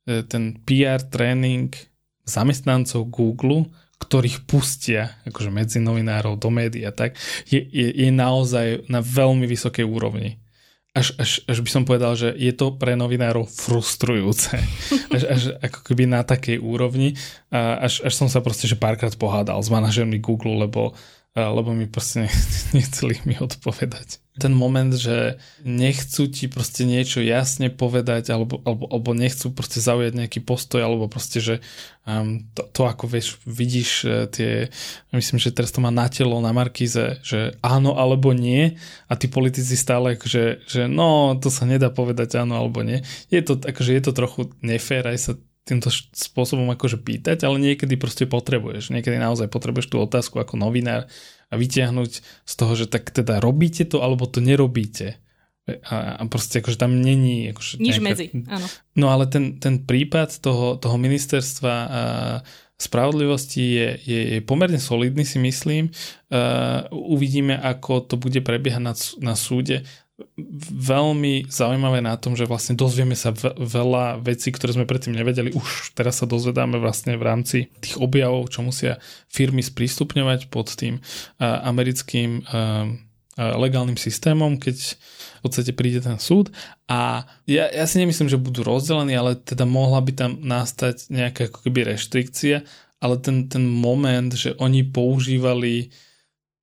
e, 0.08 0.24
ten 0.28 0.60
PR 0.64 1.00
tréning 1.04 1.72
zamestnancov 2.26 3.08
Google, 3.10 3.70
ktorých 4.02 4.50
pustia 4.50 5.22
akože 5.30 5.54
medzi 5.54 5.78
novinárov 5.78 6.42
do 6.42 6.50
médií 6.50 6.82
a 6.86 6.94
tak, 6.94 7.16
je, 7.46 7.62
je, 7.62 7.88
je 7.94 8.10
naozaj 8.10 8.90
na 8.90 9.00
veľmi 9.00 9.46
vysokej 9.46 9.86
úrovni. 9.86 10.42
Až, 10.92 11.16
až, 11.16 11.40
až 11.48 11.64
by 11.64 11.70
som 11.72 11.84
povedal, 11.88 12.20
že 12.20 12.36
je 12.36 12.52
to 12.52 12.76
pre 12.76 13.00
novinárov 13.00 13.48
frustrujúce. 13.48 14.60
Až, 15.16 15.24
až 15.28 15.42
ako 15.60 15.80
keby 15.88 16.08
na 16.08 16.24
takej 16.24 16.60
úrovni. 16.60 17.20
A 17.52 17.84
až, 17.84 18.04
až 18.04 18.16
som 18.16 18.32
sa 18.32 18.40
proste 18.40 18.64
že 18.64 18.80
párkrát 18.80 19.12
pohádal 19.16 19.60
s 19.60 19.68
manažermi 19.68 20.24
Google, 20.24 20.68
lebo 20.68 20.96
lebo 21.36 21.72
mi 21.72 21.88
proste 21.88 22.28
nechceli 22.76 23.24
mi 23.24 23.40
odpovedať. 23.40 24.20
Ten 24.32 24.56
moment, 24.56 24.96
že 24.96 25.40
nechcú 25.64 26.28
ti 26.32 26.48
proste 26.48 26.88
niečo 26.88 27.20
jasne 27.20 27.68
povedať 27.68 28.32
alebo, 28.32 28.64
alebo, 28.64 28.88
alebo 28.88 29.12
nechcú 29.12 29.52
proste 29.52 29.84
zaujať 29.84 30.16
nejaký 30.16 30.40
postoj 30.40 30.80
alebo 30.80 31.12
proste, 31.12 31.44
že 31.44 31.56
um, 32.08 32.48
to, 32.56 32.64
to 32.72 32.82
ako 32.88 33.12
vieš, 33.12 33.40
vidíš 33.44 33.90
uh, 34.08 34.12
tie, 34.32 34.72
myslím, 35.12 35.40
že 35.40 35.52
teraz 35.52 35.76
to 35.76 35.84
má 35.84 35.92
na 35.92 36.08
telo 36.08 36.40
na 36.40 36.56
Markize, 36.56 37.20
že 37.24 37.60
áno 37.60 38.00
alebo 38.00 38.32
nie 38.32 38.80
a 39.12 39.14
tí 39.20 39.28
politici 39.28 39.76
stále 39.76 40.16
akože, 40.16 40.68
že 40.68 40.82
no, 40.88 41.36
to 41.36 41.52
sa 41.52 41.68
nedá 41.68 41.92
povedať 41.92 42.40
áno 42.40 42.56
alebo 42.56 42.84
nie. 42.88 43.04
Je 43.28 43.44
to, 43.44 43.60
akože 43.60 43.92
je 43.92 44.04
to 44.04 44.12
trochu 44.16 44.42
nefér 44.64 45.12
aj 45.12 45.20
sa 45.20 45.34
týmto 45.62 45.94
spôsobom 45.94 46.66
akože 46.74 46.98
pýtať, 46.98 47.46
ale 47.46 47.62
niekedy 47.62 47.94
proste 47.96 48.26
potrebuješ. 48.26 48.90
Niekedy 48.90 49.22
naozaj 49.22 49.48
potrebuješ 49.48 49.94
tú 49.94 50.02
otázku 50.02 50.42
ako 50.42 50.58
novinár 50.58 51.06
a 51.52 51.54
vyťahnuť 51.54 52.12
z 52.24 52.54
toho, 52.58 52.74
že 52.74 52.90
tak 52.90 53.14
teda 53.14 53.38
robíte 53.38 53.86
to, 53.86 54.02
alebo 54.02 54.26
to 54.26 54.42
nerobíte. 54.42 55.22
A, 55.70 56.18
a 56.18 56.22
proste 56.26 56.60
akože 56.60 56.82
tam 56.82 56.98
není... 56.98 57.54
Akože 57.54 57.78
Nič 57.78 58.02
nejaká... 58.02 58.08
medzi, 58.10 58.26
áno. 58.50 58.68
No 58.98 59.14
ale 59.14 59.30
ten, 59.30 59.62
ten 59.62 59.86
prípad 59.86 60.42
toho, 60.42 60.82
toho 60.82 60.98
ministerstva 60.98 61.74
a 61.74 62.02
spravodlivosti 62.82 63.62
je, 63.62 63.88
je, 64.02 64.20
je 64.36 64.40
pomerne 64.42 64.82
solidný 64.82 65.22
si 65.22 65.38
myslím. 65.38 65.94
Uh, 66.34 66.90
uvidíme, 66.90 67.54
ako 67.54 68.02
to 68.02 68.18
bude 68.18 68.42
prebiehať 68.42 68.82
na, 68.82 68.94
na 69.22 69.36
súde 69.38 69.86
veľmi 70.72 71.48
zaujímavé 71.48 72.02
na 72.02 72.18
tom, 72.18 72.34
že 72.36 72.50
vlastne 72.50 72.78
dozvieme 72.78 73.16
sa 73.16 73.32
veľa 73.58 74.22
vecí, 74.22 74.50
ktoré 74.50 74.76
sme 74.76 74.90
predtým 74.90 75.16
nevedeli. 75.16 75.54
Už 75.54 75.94
teraz 75.94 76.22
sa 76.22 76.30
dozvedáme 76.30 76.78
vlastne 76.82 77.16
v 77.16 77.24
rámci 77.24 77.58
tých 77.80 77.98
objavov, 78.02 78.50
čo 78.50 78.66
musia 78.66 78.98
firmy 79.30 79.62
sprístupňovať 79.62 80.50
pod 80.54 80.74
tým 80.74 81.00
uh, 81.00 81.62
americkým 81.68 82.44
uh, 82.46 82.92
legálnym 83.40 83.96
systémom, 83.96 84.60
keď 84.60 85.00
v 85.40 85.40
podstate 85.42 85.72
príde 85.72 86.04
ten 86.04 86.20
súd 86.20 86.52
a 86.92 87.24
ja, 87.48 87.72
ja 87.72 87.88
si 87.88 87.98
nemyslím, 87.98 88.28
že 88.28 88.36
budú 88.36 88.62
rozdelení, 88.62 89.16
ale 89.16 89.40
teda 89.40 89.64
mohla 89.64 90.04
by 90.04 90.12
tam 90.14 90.32
nastať 90.44 91.08
nejaká 91.10 91.48
ako 91.48 91.66
keby 91.66 91.96
reštrikcia, 91.96 92.62
ale 93.02 93.16
ten, 93.24 93.48
ten 93.48 93.64
moment, 93.64 94.30
že 94.36 94.54
oni 94.60 94.86
používali 94.86 95.90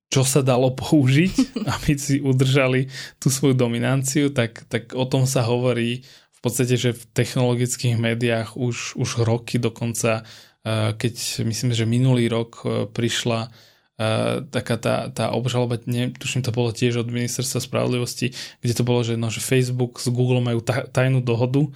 čo 0.09 0.25
sa 0.25 0.41
dalo 0.41 0.73
použiť, 0.73 1.33
aby 1.79 1.91
si 1.95 2.17
udržali 2.19 2.89
tú 3.21 3.29
svoju 3.29 3.53
dominanciu, 3.53 4.33
tak, 4.33 4.65
tak 4.67 4.97
o 4.97 5.05
tom 5.05 5.29
sa 5.29 5.45
hovorí 5.45 6.01
v 6.39 6.39
podstate, 6.41 6.75
že 6.79 6.95
v 6.95 7.03
technologických 7.13 7.95
médiách 7.99 8.55
už, 8.57 8.95
už 8.97 9.09
roky 9.21 9.61
dokonca, 9.61 10.25
eh, 10.65 10.95
keď 10.97 11.45
myslím, 11.45 11.71
že 11.75 11.85
minulý 11.85 12.31
rok 12.31 12.63
eh, 12.63 12.87
prišla 12.89 13.51
eh, 13.51 14.41
taká 14.47 14.75
tá, 14.79 14.95
tá 15.13 15.35
obžaloba, 15.35 15.77
tuším 16.15 16.41
to 16.41 16.55
bolo 16.55 16.73
tiež 16.73 17.05
od 17.05 17.11
ministerstva 17.11 17.59
spravodlivosti, 17.61 18.33
kde 18.65 18.73
to 18.73 18.87
bolo, 18.87 19.03
že, 19.05 19.19
no, 19.19 19.27
že 19.29 19.43
Facebook 19.43 19.99
s 20.01 20.07
Google 20.09 20.41
majú 20.41 20.63
tajnú 20.65 21.21
dohodu, 21.21 21.67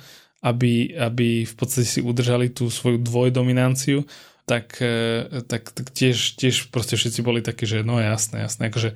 aby, 0.43 0.95
aby 0.95 1.43
v 1.43 1.53
podstate 1.55 1.87
si 1.87 1.99
udržali 1.99 2.51
tú 2.51 2.67
svoju 2.71 2.99
dvojdominanciu 2.99 4.03
tak, 4.43 4.79
e, 4.83 5.41
tak, 5.47 5.71
tak 5.71 5.87
tiež, 5.91 6.35
tiež 6.35 6.69
proste 6.69 6.99
všetci 6.99 7.19
boli 7.23 7.39
takí, 7.39 7.63
že 7.63 7.81
no 7.81 7.99
jasné, 7.99 8.43
jasné, 8.43 8.67
akože 8.67 8.95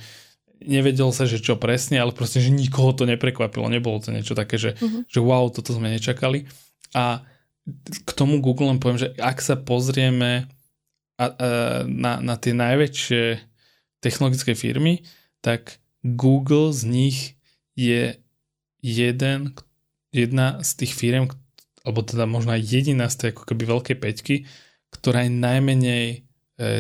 nevedel 0.64 1.10
sa, 1.14 1.30
že 1.30 1.40
čo 1.40 1.56
presne, 1.56 2.02
ale 2.02 2.12
proste, 2.12 2.42
že 2.42 2.52
nikoho 2.52 2.92
to 2.92 3.06
neprekvapilo, 3.06 3.70
nebolo 3.70 4.02
to 4.02 4.10
niečo 4.12 4.34
také, 4.34 4.58
že, 4.58 4.76
uh-huh. 4.76 5.06
že 5.06 5.20
wow, 5.22 5.48
toto 5.54 5.72
sme 5.72 5.94
nečakali. 5.94 6.50
A 6.98 7.24
k 8.04 8.10
tomu 8.16 8.40
Google 8.40 8.74
len 8.74 8.80
poviem, 8.82 9.00
že 9.00 9.14
ak 9.20 9.44
sa 9.44 9.60
pozrieme 9.60 10.48
a, 11.20 11.26
a, 11.26 11.30
na, 11.86 12.20
na 12.24 12.36
tie 12.40 12.56
najväčšie 12.58 13.24
technologické 14.02 14.58
firmy, 14.58 15.06
tak 15.44 15.80
Google 16.02 16.74
z 16.74 16.82
nich 16.88 17.18
je 17.78 18.18
jeden, 18.82 19.54
jedna 20.14 20.64
z 20.64 20.70
tých 20.84 20.94
firm, 20.96 21.30
alebo 21.84 22.04
teda 22.04 22.26
možno 22.26 22.56
aj 22.56 22.64
jediná 22.64 23.08
z 23.12 23.16
tej 23.16 23.30
ako 23.36 23.44
keby 23.54 23.64
veľkej 23.68 23.98
peťky, 24.00 24.36
ktorá 24.94 25.28
je 25.28 25.32
najmenej 25.32 26.06
e, 26.12 26.18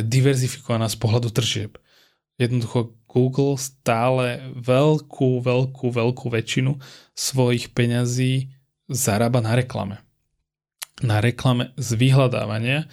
diverzifikovaná 0.03 0.87
z 0.87 0.97
pohľadu 0.99 1.29
tržieb. 1.33 1.77
Jednoducho 2.37 2.93
Google 3.09 3.57
stále 3.57 4.53
veľkú, 4.53 5.41
veľkú, 5.41 5.89
veľkú 5.89 6.27
väčšinu 6.29 6.77
svojich 7.17 7.73
peňazí 7.73 8.53
zarába 8.85 9.41
na 9.41 9.57
reklame. 9.57 10.03
Na 11.01 11.17
reklame 11.21 11.73
z 11.77 11.97
vyhľadávania 11.97 12.85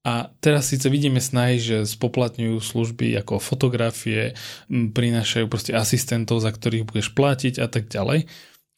a 0.00 0.32
teraz 0.40 0.72
síce 0.72 0.88
vidíme 0.88 1.20
snahy, 1.20 1.60
že 1.60 1.84
spoplatňujú 1.84 2.56
služby 2.56 3.20
ako 3.20 3.36
fotografie, 3.36 4.32
prinášajú 4.68 5.44
proste 5.48 5.76
asistentov, 5.76 6.40
za 6.40 6.52
ktorých 6.52 6.88
budeš 6.88 7.12
platiť 7.12 7.60
a 7.60 7.68
tak 7.68 7.92
ďalej, 7.92 8.24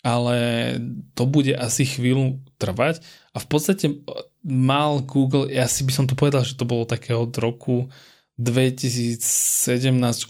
ale 0.02 0.37
to 1.14 1.22
bude 1.31 1.55
asi 1.55 1.87
chvíľu 1.87 2.42
trvať 2.59 3.07
a 3.35 3.38
v 3.38 3.46
podstate 3.46 4.02
mal 4.42 5.00
Google, 5.07 5.50
ja 5.50 5.70
si 5.70 5.87
by 5.87 5.92
som 5.94 6.05
to 6.11 6.18
povedal, 6.18 6.42
že 6.42 6.59
to 6.59 6.66
bolo 6.66 6.85
také 6.87 7.14
od 7.14 7.31
roku 7.38 7.88
2017-18 8.38 10.28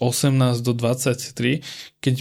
do 0.60 0.72
23, 0.76 1.64
keď 2.00 2.14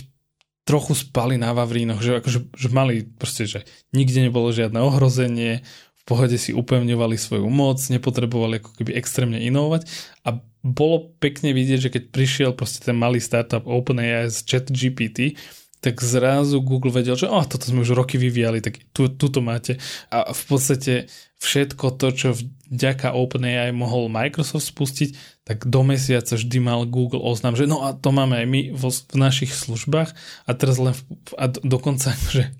trochu 0.63 0.93
spali 0.95 1.35
na 1.35 1.51
Vavrínoch, 1.51 1.99
že, 1.99 2.23
akože, 2.23 2.39
že 2.55 2.67
mali 2.71 3.03
proste, 3.03 3.43
že 3.43 3.67
nikde 3.91 4.23
nebolo 4.23 4.53
žiadne 4.55 4.79
ohrozenie, 4.79 5.65
v 6.01 6.03
pohode 6.09 6.33
si 6.41 6.49
upevňovali 6.55 7.13
svoju 7.13 7.45
moc, 7.45 7.77
nepotrebovali 7.77 8.57
ako 8.57 8.73
keby 8.81 8.97
extrémne 8.97 9.37
inovovať. 9.37 9.85
A 10.25 10.41
bolo 10.65 11.13
pekne 11.21 11.53
vidieť, 11.53 11.89
že 11.89 11.93
keď 11.93 12.03
prišiel 12.09 12.51
proste 12.57 12.81
ten 12.81 12.97
malý 12.97 13.21
startup 13.21 13.69
OpenAI 13.69 14.29
z 14.33 14.37
ChatGPT, 14.41 15.37
tak 15.81 15.97
zrazu 15.97 16.61
Google 16.61 16.93
vedel, 16.93 17.17
že 17.17 17.25
oh, 17.25 17.41
toto 17.41 17.65
sme 17.65 17.81
už 17.81 17.97
roky 17.97 18.21
vyvíjali, 18.21 18.61
tak 18.61 18.77
tu, 18.93 19.09
tu 19.09 19.27
to 19.33 19.41
máte. 19.41 19.81
A 20.13 20.29
v 20.29 20.43
podstate 20.45 21.09
všetko 21.41 21.97
to, 21.97 22.07
čo 22.13 22.29
vďaka 22.69 23.17
OpenAI 23.17 23.73
mohol 23.73 24.05
Microsoft 24.05 24.69
spustiť, 24.69 25.41
tak 25.41 25.65
do 25.65 25.81
mesiaca 25.81 26.37
vždy 26.37 26.57
mal 26.61 26.85
Google 26.85 27.25
oznam, 27.25 27.57
že 27.57 27.65
no 27.65 27.81
a 27.81 27.97
to 27.97 28.13
máme 28.13 28.37
aj 28.37 28.47
my 28.47 28.61
v, 28.71 28.83
v 28.87 29.17
našich 29.17 29.51
službách 29.57 30.13
a 30.45 30.51
teraz 30.53 30.77
len 30.77 30.93
v, 30.93 31.01
a 31.35 31.49
dokonca, 31.49 32.13
že 32.35 32.53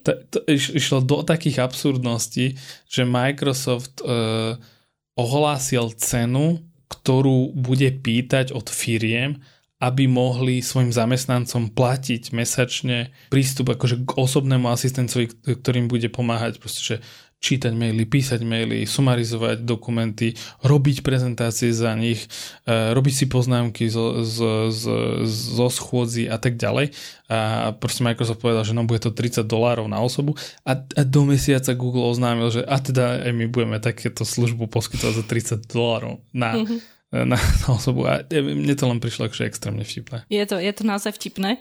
to, 0.00 0.16
to 0.32 0.38
išlo 0.48 1.04
do 1.04 1.20
takých 1.20 1.60
absurdností, 1.60 2.56
že 2.88 3.04
Microsoft 3.04 4.00
uh, 4.00 4.56
ohlásil 5.12 5.92
cenu, 6.00 6.64
ktorú 6.88 7.52
bude 7.52 7.92
pýtať 7.92 8.56
od 8.56 8.72
firiem 8.72 9.44
aby 9.82 10.06
mohli 10.06 10.62
svojim 10.62 10.94
zamestnancom 10.94 11.74
platiť 11.74 12.30
mesačne 12.30 13.10
prístup 13.34 13.74
akože 13.74 14.06
k 14.06 14.10
osobnému 14.14 14.70
asistencovi, 14.70 15.34
ktorým 15.58 15.90
bude 15.90 16.06
pomáhať. 16.06 16.62
Proste, 16.62 16.82
že 16.86 16.96
čítať 17.42 17.74
maily, 17.74 18.06
písať 18.06 18.46
maily, 18.46 18.86
sumarizovať 18.86 19.66
dokumenty, 19.66 20.38
robiť 20.62 21.02
prezentácie 21.02 21.74
za 21.74 21.90
nich, 21.98 22.30
e, 22.62 22.94
robiť 22.94 23.14
si 23.18 23.26
poznámky 23.26 23.90
zo, 23.90 24.22
zo, 24.22 24.70
zo, 24.70 25.26
zo 25.26 25.66
schôdzi 25.66 26.30
a 26.30 26.38
tak 26.38 26.54
ďalej. 26.54 26.94
A 27.26 27.74
proste 27.74 28.06
Microsoft 28.06 28.38
povedal, 28.38 28.62
že 28.62 28.78
no 28.78 28.86
bude 28.86 29.02
to 29.02 29.10
30 29.10 29.42
dolárov 29.42 29.90
na 29.90 29.98
osobu. 29.98 30.38
A, 30.62 30.78
a 30.78 31.02
do 31.02 31.26
mesiaca 31.26 31.74
Google 31.74 32.06
oznámil, 32.06 32.54
že 32.54 32.62
a 32.62 32.78
teda 32.78 33.26
aj 33.26 33.32
my 33.34 33.50
budeme 33.50 33.82
takéto 33.82 34.22
službu 34.22 34.70
poskytovať 34.70 35.14
za 35.18 35.24
30 35.66 35.66
dolárov 35.66 36.22
na, 36.30 36.62
mm-hmm 36.62 37.01
na, 37.12 37.36
na 37.62 37.68
osobu 37.68 38.08
a 38.08 38.24
mne 38.32 38.72
to 38.72 38.88
len 38.88 38.98
prišlo 38.98 39.28
akože 39.28 39.44
extrémne 39.44 39.84
vtipné. 39.84 40.24
Je 40.32 40.40
to, 40.48 40.56
je 40.56 40.72
to 40.72 40.82
naozaj 40.88 41.12
vtipné. 41.12 41.60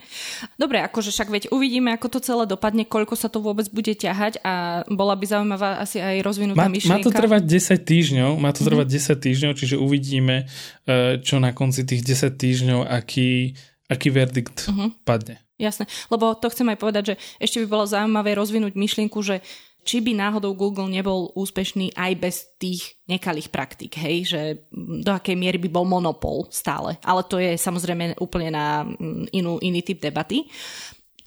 Dobre, 0.55 0.79
akože 0.79 1.11
však 1.11 1.27
veď 1.27 1.43
uvidíme, 1.51 1.91
ako 1.91 2.07
to 2.17 2.19
celé 2.23 2.47
dopadne, 2.47 2.87
koľko 2.87 3.19
sa 3.19 3.27
to 3.27 3.43
vôbec 3.43 3.67
bude 3.67 3.91
ťahať 3.91 4.39
a 4.47 4.87
bola 4.87 5.19
by 5.19 5.25
zaujímavá 5.27 5.83
asi 5.83 5.99
aj 5.99 6.23
rozvinutá 6.23 6.65
má, 6.65 6.71
myšlienka. 6.71 7.03
Má 7.03 7.05
to 7.05 7.11
trvať 7.11 7.43
10 7.43 7.83
týždňov, 7.83 8.31
má 8.39 8.51
to 8.55 8.61
trvať 8.63 8.87
mm-hmm. 8.87 9.19
10 9.19 9.25
týždňov, 9.27 9.51
čiže 9.59 9.75
uvidíme, 9.75 10.47
e, 10.87 11.19
čo 11.19 11.43
na 11.43 11.51
konci 11.51 11.83
tých 11.83 12.07
10 12.07 12.31
týždňov, 12.31 12.79
aký, 12.87 13.59
aký 13.91 14.07
verdikt 14.07 14.71
mm-hmm. 14.71 15.03
padne. 15.03 15.43
Jasné, 15.61 15.85
lebo 16.09 16.33
to 16.33 16.49
chcem 16.49 16.73
aj 16.73 16.77
povedať, 16.81 17.03
že 17.13 17.15
ešte 17.37 17.61
by 17.61 17.67
bolo 17.69 17.85
zaujímavé 17.85 18.33
rozvinúť 18.33 18.73
myšlienku, 18.73 19.21
že 19.21 19.45
či 19.81 19.97
by 19.99 20.13
náhodou 20.13 20.53
Google 20.53 20.89
nebol 20.89 21.33
úspešný 21.33 21.97
aj 21.97 22.11
bez 22.21 22.35
tých 22.61 23.01
nekalých 23.09 23.49
praktík, 23.49 23.97
hej, 23.97 24.17
že 24.29 24.41
do 24.75 25.11
akej 25.11 25.33
miery 25.33 25.57
by 25.57 25.69
bol 25.73 25.85
monopol 25.85 26.45
stále. 26.53 27.01
Ale 27.01 27.25
to 27.25 27.41
je 27.41 27.57
samozrejme 27.57 28.17
úplne 28.21 28.53
na 28.53 28.85
mm, 28.85 29.33
inú, 29.33 29.57
iný 29.59 29.81
typ 29.81 29.97
debaty. 29.97 30.45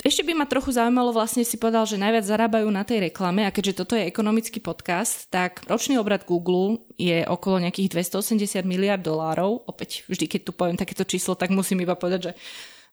Ešte 0.04 0.20
by 0.20 0.36
ma 0.36 0.44
trochu 0.44 0.68
zaujímalo, 0.68 1.16
vlastne 1.16 1.48
si 1.48 1.56
povedal, 1.56 1.88
že 1.88 1.96
najviac 1.96 2.28
zarábajú 2.28 2.68
na 2.68 2.84
tej 2.84 3.08
reklame 3.08 3.48
a 3.48 3.54
keďže 3.54 3.78
toto 3.80 3.96
je 3.96 4.04
ekonomický 4.04 4.60
podcast, 4.60 5.32
tak 5.32 5.64
ročný 5.64 5.96
obrad 5.96 6.28
Google 6.28 6.76
je 7.00 7.24
okolo 7.24 7.64
nejakých 7.64 8.12
280 8.12 8.68
miliard 8.68 9.00
dolárov. 9.00 9.64
Opäť 9.64 10.04
vždy, 10.04 10.28
keď 10.28 10.40
tu 10.44 10.52
poviem 10.52 10.76
takéto 10.76 11.08
číslo, 11.08 11.40
tak 11.40 11.48
musím 11.56 11.88
iba 11.88 11.96
povedať, 11.96 12.20
že 12.20 12.32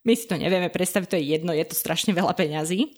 my 0.02 0.14
si 0.18 0.26
to 0.26 0.34
nevieme 0.34 0.74
predstaviť, 0.74 1.08
to 1.10 1.18
je 1.22 1.30
jedno, 1.38 1.54
je 1.54 1.66
to 1.66 1.78
strašne 1.78 2.10
veľa 2.14 2.34
peňazí. 2.34 2.98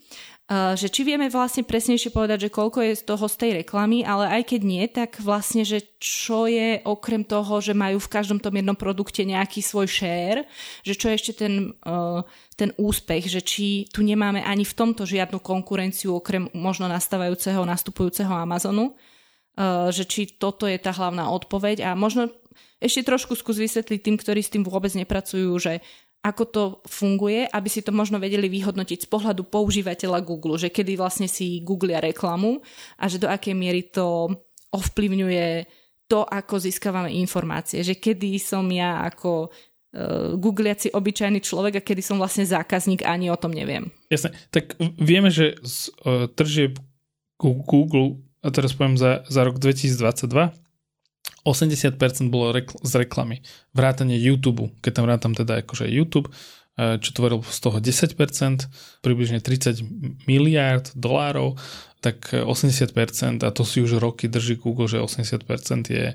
Že 0.51 0.87
či 0.91 1.01
vieme 1.07 1.31
vlastne 1.31 1.63
presnejšie 1.63 2.11
povedať, 2.11 2.47
že 2.47 2.51
koľko 2.51 2.83
je 2.83 2.99
z 2.99 3.03
toho 3.07 3.31
z 3.31 3.35
tej 3.39 3.51
reklamy, 3.63 4.03
ale 4.03 4.27
aj 4.27 4.51
keď 4.51 4.61
nie, 4.67 4.83
tak 4.91 5.23
vlastne, 5.23 5.63
že 5.63 5.95
čo 6.03 6.51
je 6.51 6.83
okrem 6.83 7.23
toho, 7.23 7.63
že 7.63 7.71
majú 7.71 7.95
v 7.95 8.11
každom 8.11 8.43
tom 8.43 8.51
jednom 8.51 8.75
produkte 8.75 9.23
nejaký 9.23 9.63
svoj 9.63 9.87
share, 9.87 10.43
že 10.83 10.99
čo 10.99 11.07
je 11.07 11.15
ešte 11.15 11.47
ten, 11.47 11.71
ten 12.59 12.75
úspech, 12.75 13.31
že 13.31 13.39
či 13.39 13.87
tu 13.87 14.03
nemáme 14.03 14.43
ani 14.43 14.67
v 14.67 14.75
tomto 14.75 15.07
žiadnu 15.07 15.39
konkurenciu 15.39 16.19
okrem 16.19 16.51
možno 16.51 16.91
nastávajúceho, 16.91 17.63
nastupujúceho 17.63 18.35
Amazonu, 18.35 18.99
že 19.95 20.03
či 20.03 20.27
toto 20.27 20.67
je 20.67 20.75
tá 20.75 20.91
hlavná 20.91 21.31
odpoveď. 21.31 21.87
A 21.87 21.95
možno 21.95 22.27
ešte 22.83 23.07
trošku 23.07 23.39
skús 23.39 23.55
vysvetliť 23.63 23.99
tým, 24.03 24.19
ktorí 24.19 24.43
s 24.43 24.51
tým 24.51 24.67
vôbec 24.67 24.91
nepracujú, 24.91 25.55
že 25.55 25.79
ako 26.23 26.43
to 26.47 26.63
funguje, 26.87 27.43
aby 27.51 27.67
si 27.67 27.83
to 27.83 27.91
možno 27.91 28.15
vedeli 28.15 28.47
vyhodnotiť 28.47 29.05
z 29.05 29.11
pohľadu 29.11 29.43
používateľa 29.51 30.23
Google, 30.23 30.55
že 30.55 30.71
kedy 30.71 30.95
vlastne 30.95 31.27
si 31.27 31.59
googlia 31.59 31.99
reklamu 31.99 32.63
a 32.95 33.11
že 33.11 33.19
do 33.19 33.27
akej 33.27 33.51
miery 33.51 33.91
to 33.91 34.31
ovplyvňuje 34.71 35.67
to, 36.07 36.23
ako 36.23 36.63
získavame 36.63 37.11
informácie. 37.11 37.83
Že 37.83 37.99
kedy 37.99 38.39
som 38.39 38.63
ja 38.71 39.03
ako 39.03 39.51
uh, 39.51 40.39
googliaci 40.39 40.95
obyčajný 40.95 41.43
človek 41.43 41.83
a 41.83 41.85
kedy 41.85 41.99
som 41.99 42.15
vlastne 42.15 42.47
zákazník 42.47 43.03
ani 43.03 43.27
o 43.27 43.35
tom 43.35 43.51
neviem. 43.51 43.91
Jasne, 44.07 44.31
tak 44.47 44.79
vieme, 44.79 45.27
že 45.27 45.59
z 45.59 45.91
uh, 46.07 46.31
tržieb 46.31 46.79
Google, 47.43 48.23
a 48.39 48.47
teraz 48.47 48.71
poviem 48.71 48.95
za, 48.95 49.27
za 49.27 49.43
rok 49.43 49.59
2022, 49.59 50.62
80% 51.43 52.31
bolo 52.31 52.55
rekl- 52.55 52.79
z 52.81 53.03
reklamy. 53.03 53.43
Vrátanie 53.75 54.15
YouTube, 54.15 54.71
keď 54.79 54.91
tam 54.99 55.05
vrátam 55.05 55.33
teda 55.35 55.59
akože 55.59 55.91
YouTube, 55.91 56.31
e, 56.79 56.97
čo 57.03 57.11
tvoril 57.11 57.43
z 57.43 57.59
toho 57.59 57.77
10%, 57.83 58.67
približne 59.03 59.43
30 59.43 59.83
miliárd 60.27 60.95
dolárov, 60.95 61.59
tak 62.03 62.35
80%, 62.35 63.47
a 63.47 63.49
to 63.55 63.63
si 63.63 63.79
už 63.79 63.99
roky 63.99 64.27
drží 64.27 64.59
Google, 64.59 64.91
že 64.91 64.99
80% 64.99 65.87
je 65.87 66.07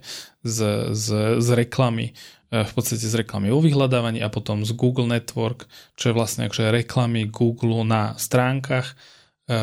z, 0.45 0.59
z, 0.93 1.07
z 1.41 1.49
reklamy, 1.57 2.13
e, 2.53 2.65
v 2.65 2.73
podstate 2.77 3.05
z 3.05 3.15
reklamy 3.25 3.49
o 3.53 3.61
vyhľadávaní 3.61 4.21
a 4.21 4.29
potom 4.29 4.65
z 4.65 4.73
Google 4.77 5.09
Network, 5.09 5.65
čo 5.97 6.13
je 6.13 6.17
vlastne 6.17 6.49
akože 6.49 6.73
reklamy 6.73 7.29
Google 7.29 7.85
na 7.85 8.17
stránkach 8.21 8.93
e, 9.49 9.57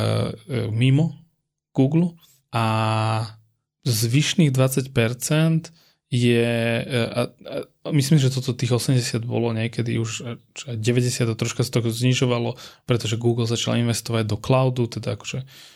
mimo 0.74 1.26
Google 1.74 2.18
a 2.56 2.66
zvyšných 3.86 4.52
20% 4.52 4.92
je, 6.10 6.52
e, 6.86 7.02
a, 7.06 7.22
a 7.86 7.90
myslím, 7.90 8.22
že 8.22 8.34
toto 8.34 8.54
tých 8.54 8.74
80 8.74 9.26
bolo 9.26 9.54
niekedy 9.54 9.98
už 9.98 10.38
90 10.70 11.32
to 11.32 11.36
troška 11.38 11.66
sa 11.66 11.72
to 11.72 11.90
znižovalo, 11.90 12.58
pretože 12.90 13.18
Google 13.18 13.50
začal 13.50 13.82
investovať 13.82 14.24
do 14.26 14.38
cloudu, 14.38 14.86
teda 14.90 15.18
akože 15.18 15.46
Eh, 15.46 15.75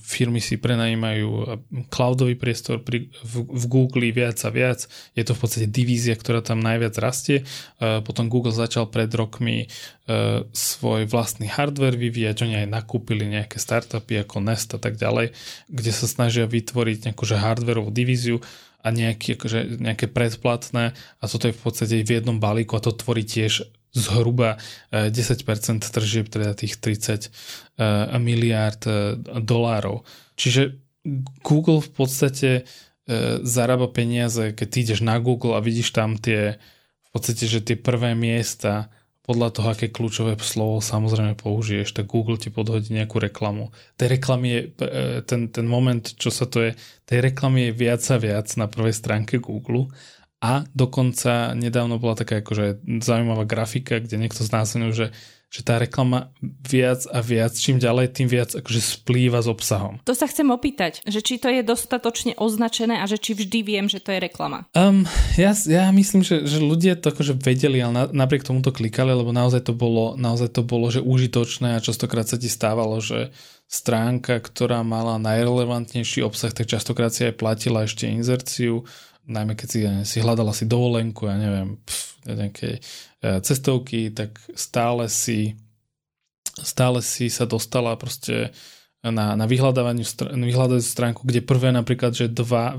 firmy 0.00 0.40
si 0.40 0.56
prenajímajú 0.56 1.60
cloudový 1.92 2.40
priestor 2.40 2.80
pri, 2.80 3.12
v, 3.20 3.44
v 3.44 3.64
Google 3.68 4.08
viac 4.16 4.40
a 4.40 4.48
viac. 4.48 4.88
Je 5.12 5.20
to 5.20 5.36
v 5.36 5.40
podstate 5.44 5.68
divízia, 5.68 6.16
ktorá 6.16 6.40
tam 6.40 6.64
najviac 6.64 6.96
rastie. 6.96 7.44
Eh, 7.44 8.00
potom 8.00 8.32
Google 8.32 8.56
začal 8.56 8.88
pred 8.88 9.12
rokmi 9.12 9.68
eh, 9.68 10.40
svoj 10.56 11.04
vlastný 11.04 11.52
hardware 11.52 12.00
vyvíjať. 12.00 12.48
Oni 12.48 12.56
aj 12.64 12.72
nakúpili 12.72 13.28
nejaké 13.28 13.60
startupy 13.60 14.24
ako 14.24 14.40
Nest 14.40 14.72
a 14.72 14.80
tak 14.80 14.96
ďalej, 14.96 15.36
kde 15.68 15.92
sa 15.92 16.08
snažia 16.08 16.48
vytvoriť 16.48 17.12
nejakú 17.12 17.28
že 17.28 17.36
hardwareovú 17.36 17.92
divíziu 17.92 18.40
a 18.80 18.88
nejaké, 18.88 19.36
akože, 19.36 19.84
nejaké 19.84 20.08
predplatné 20.08 20.96
a 20.96 21.24
toto 21.24 21.48
je 21.48 21.56
v 21.56 21.60
podstate 21.60 22.04
v 22.04 22.20
jednom 22.20 22.36
balíku 22.36 22.76
a 22.76 22.84
to 22.84 22.92
tvorí 22.92 23.24
tiež 23.24 23.68
zhruba 23.94 24.58
10% 24.90 25.14
e, 25.14 25.78
tržieb, 25.78 26.26
teda 26.26 26.52
tých 26.58 26.76
30 26.82 27.30
e, 27.78 28.18
miliárd 28.18 28.82
e, 28.84 28.92
dolárov. 29.40 30.02
Čiže 30.34 30.82
Google 31.46 31.78
v 31.78 31.90
podstate 31.94 32.50
zarába 33.44 33.92
peniaze, 33.92 34.56
keď 34.56 34.68
ty 34.72 34.76
ideš 34.80 35.04
na 35.04 35.20
Google 35.20 35.52
a 35.52 35.60
vidíš 35.60 35.92
tam 35.92 36.16
tie 36.16 36.56
v 37.04 37.08
podstate, 37.12 37.44
že 37.44 37.60
tie 37.60 37.76
prvé 37.76 38.16
miesta 38.16 38.88
podľa 39.28 39.52
toho, 39.52 39.68
aké 39.76 39.92
kľúčové 39.92 40.40
slovo 40.40 40.80
samozrejme 40.80 41.36
použiješ, 41.36 41.92
tak 41.92 42.08
Google 42.08 42.40
ti 42.40 42.48
podhodí 42.48 42.96
nejakú 42.96 43.20
reklamu. 43.20 43.76
Tej 44.00 44.16
reklamy 44.16 44.48
je, 44.48 44.60
ten, 45.28 45.52
ten 45.52 45.66
moment, 45.68 46.00
čo 46.00 46.32
sa 46.32 46.48
to 46.48 46.64
je, 46.64 46.70
tej 47.04 47.28
reklamy 47.28 47.68
je 47.68 47.76
viac 47.76 48.00
a 48.08 48.16
viac 48.16 48.48
na 48.56 48.72
prvej 48.72 48.96
stránke 48.96 49.36
Google 49.36 49.92
a 50.44 50.68
dokonca 50.76 51.56
nedávno 51.56 51.96
bola 51.96 52.20
taká 52.20 52.44
akože 52.44 52.84
zaujímavá 53.00 53.48
grafika, 53.48 53.96
kde 53.96 54.20
niekto 54.20 54.44
znázornil, 54.44 54.92
že 54.92 55.06
že 55.54 55.62
tá 55.62 55.78
reklama 55.78 56.34
viac 56.42 57.06
a 57.14 57.22
viac, 57.22 57.54
čím 57.54 57.78
ďalej, 57.78 58.10
tým 58.10 58.26
viac 58.26 58.58
akože 58.58 58.80
splýva 58.82 59.38
s 59.38 59.46
obsahom. 59.46 60.02
To 60.02 60.10
sa 60.10 60.26
chcem 60.26 60.50
opýtať, 60.50 60.98
že 61.06 61.22
či 61.22 61.38
to 61.38 61.46
je 61.46 61.62
dostatočne 61.62 62.34
označené 62.34 62.98
a 62.98 63.06
že 63.06 63.22
či 63.22 63.38
vždy 63.38 63.62
viem, 63.62 63.86
že 63.86 64.02
to 64.02 64.10
je 64.10 64.18
reklama. 64.18 64.66
Um, 64.74 65.06
ja, 65.38 65.54
ja 65.54 65.94
myslím, 65.94 66.26
že, 66.26 66.42
že 66.42 66.58
ľudia 66.58 66.98
to 66.98 67.14
akože 67.14 67.38
vedeli, 67.38 67.78
ale 67.78 67.94
na, 67.94 68.04
napriek 68.26 68.42
tomu 68.42 68.66
to 68.66 68.74
klikali, 68.74 69.14
lebo 69.14 69.30
naozaj 69.30 69.70
to 69.70 69.78
bolo, 69.78 70.18
naozaj 70.18 70.50
to 70.50 70.66
bolo, 70.66 70.90
že 70.90 70.98
užitočné 70.98 71.78
a 71.78 71.84
častokrát 71.84 72.26
sa 72.26 72.34
ti 72.34 72.50
stávalo, 72.50 72.98
že 72.98 73.30
stránka, 73.70 74.42
ktorá 74.42 74.82
mala 74.82 75.22
najrelevantnejší 75.22 76.26
obsah, 76.26 76.50
tak 76.50 76.66
častokrát 76.66 77.14
si 77.14 77.30
aj 77.30 77.38
platila 77.38 77.86
ešte 77.86 78.10
inzerciu, 78.10 78.82
najmä 79.24 79.56
keď 79.56 79.68
si, 79.68 79.78
ja 79.80 79.92
si 80.04 80.18
hľadala 80.20 80.52
si 80.52 80.68
dovolenku, 80.68 81.26
ja 81.28 81.36
neviem, 81.40 81.80
pf, 81.84 82.24
nejaké 82.24 82.80
E, 83.24 83.40
cestovky, 83.40 84.12
tak 84.12 84.36
stále 84.52 85.08
si 85.08 85.56
stále 86.60 87.00
si 87.02 87.32
sa 87.32 87.48
dostala 87.48 87.96
proste 87.96 88.52
na, 89.00 89.36
na 89.36 89.44
vyhľadávaniu 89.44 90.04
stránku, 90.80 91.28
kde 91.28 91.44
prvé 91.44 91.74
napríklad, 91.74 92.16
že 92.16 92.30
dva, 92.30 92.78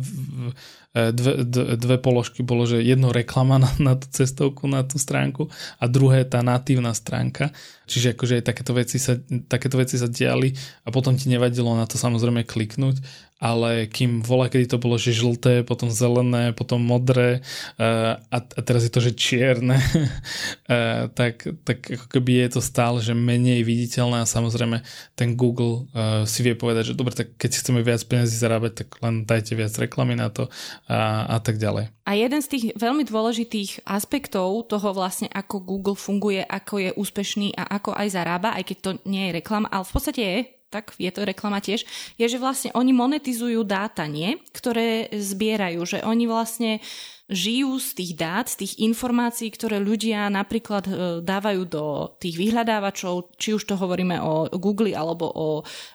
e, 0.94 1.12
dve, 1.12 1.44
dve, 1.46 1.78
dve 1.78 1.98
položky 1.98 2.42
bolo, 2.42 2.70
že 2.70 2.86
jedno 2.86 3.10
reklama 3.10 3.58
na, 3.62 3.70
na 3.82 3.94
tú 3.98 4.06
cestovku, 4.10 4.70
na 4.70 4.86
tú 4.86 5.02
stránku 5.02 5.50
a 5.82 5.86
druhé 5.90 6.30
tá 6.30 6.46
natívna 6.46 6.94
stránka. 6.94 7.50
Čiže 7.90 8.14
akože 8.14 8.34
aj 8.42 8.44
takéto 8.46 8.72
veci 8.78 8.98
sa, 9.02 9.18
takéto 9.50 9.82
veci 9.82 9.98
sa 9.98 10.10
diali 10.10 10.54
a 10.86 10.90
potom 10.94 11.18
ti 11.18 11.26
nevadilo 11.30 11.74
na 11.74 11.90
to 11.90 11.98
samozrejme 11.98 12.46
kliknúť 12.46 13.02
ale 13.36 13.92
kým 13.92 14.24
vola, 14.24 14.48
kedy 14.48 14.72
to 14.72 14.78
bolo, 14.80 14.96
že 14.96 15.12
žlté, 15.12 15.68
potom 15.68 15.92
zelené, 15.92 16.56
potom 16.56 16.80
modré 16.80 17.44
uh, 17.76 18.16
a, 18.32 18.38
a 18.40 18.60
teraz 18.64 18.88
je 18.88 18.92
to, 18.92 19.04
že 19.04 19.12
čierne, 19.20 19.76
uh, 19.76 21.12
tak, 21.20 21.44
tak 21.68 21.84
ako 21.84 22.06
keby 22.08 22.48
je 22.48 22.50
to 22.56 22.62
stále, 22.64 23.04
že 23.04 23.12
menej 23.12 23.68
viditeľné 23.68 24.24
a 24.24 24.30
samozrejme 24.30 24.80
ten 25.20 25.36
Google 25.36 25.92
uh, 25.92 26.24
si 26.24 26.48
vie 26.48 26.56
povedať, 26.56 26.96
že 26.96 26.98
dobre, 26.98 27.12
tak 27.12 27.36
keď 27.36 27.52
chceme 27.60 27.84
viac 27.84 28.00
peniazí 28.08 28.40
zarábať, 28.40 28.86
tak 28.86 28.88
len 29.04 29.28
dajte 29.28 29.54
viac 29.60 29.76
reklamy 29.76 30.16
na 30.16 30.32
to 30.32 30.48
a, 30.88 31.28
a 31.36 31.38
tak 31.44 31.60
ďalej. 31.60 31.92
A 32.08 32.16
jeden 32.16 32.40
z 32.40 32.48
tých 32.48 32.66
veľmi 32.78 33.04
dôležitých 33.04 33.84
aspektov 33.84 34.70
toho 34.70 34.94
vlastne, 34.94 35.28
ako 35.28 35.60
Google 35.60 35.98
funguje, 35.98 36.46
ako 36.46 36.78
je 36.78 36.92
úspešný 36.96 37.58
a 37.58 37.82
ako 37.82 37.98
aj 37.98 38.08
zarába, 38.14 38.54
aj 38.56 38.64
keď 38.64 38.78
to 38.80 38.92
nie 39.10 39.28
je 39.28 39.42
reklama, 39.42 39.68
ale 39.74 39.84
v 39.84 39.92
podstate 39.92 40.22
je, 40.22 40.38
tak 40.76 40.92
je 41.00 41.08
to 41.08 41.24
reklama 41.24 41.64
tiež, 41.64 41.88
je, 42.20 42.26
že 42.28 42.36
vlastne 42.36 42.76
oni 42.76 42.92
monetizujú 42.92 43.64
dáta, 43.64 44.04
nie? 44.12 44.36
Ktoré 44.52 45.08
zbierajú, 45.16 45.80
že 45.88 46.04
oni 46.04 46.28
vlastne 46.28 46.84
žijú 47.26 47.82
z 47.82 47.90
tých 47.98 48.12
dát, 48.20 48.46
z 48.46 48.66
tých 48.66 48.74
informácií, 48.86 49.50
ktoré 49.50 49.82
ľudia 49.82 50.30
napríklad 50.30 50.86
e, 50.86 50.94
dávajú 51.26 51.62
do 51.66 51.86
tých 52.22 52.38
vyhľadávačov, 52.38 53.34
či 53.42 53.58
už 53.58 53.66
to 53.66 53.76
hovoríme 53.82 54.22
o 54.22 54.46
Google 54.62 54.94
alebo 54.94 55.26
o 55.26 55.48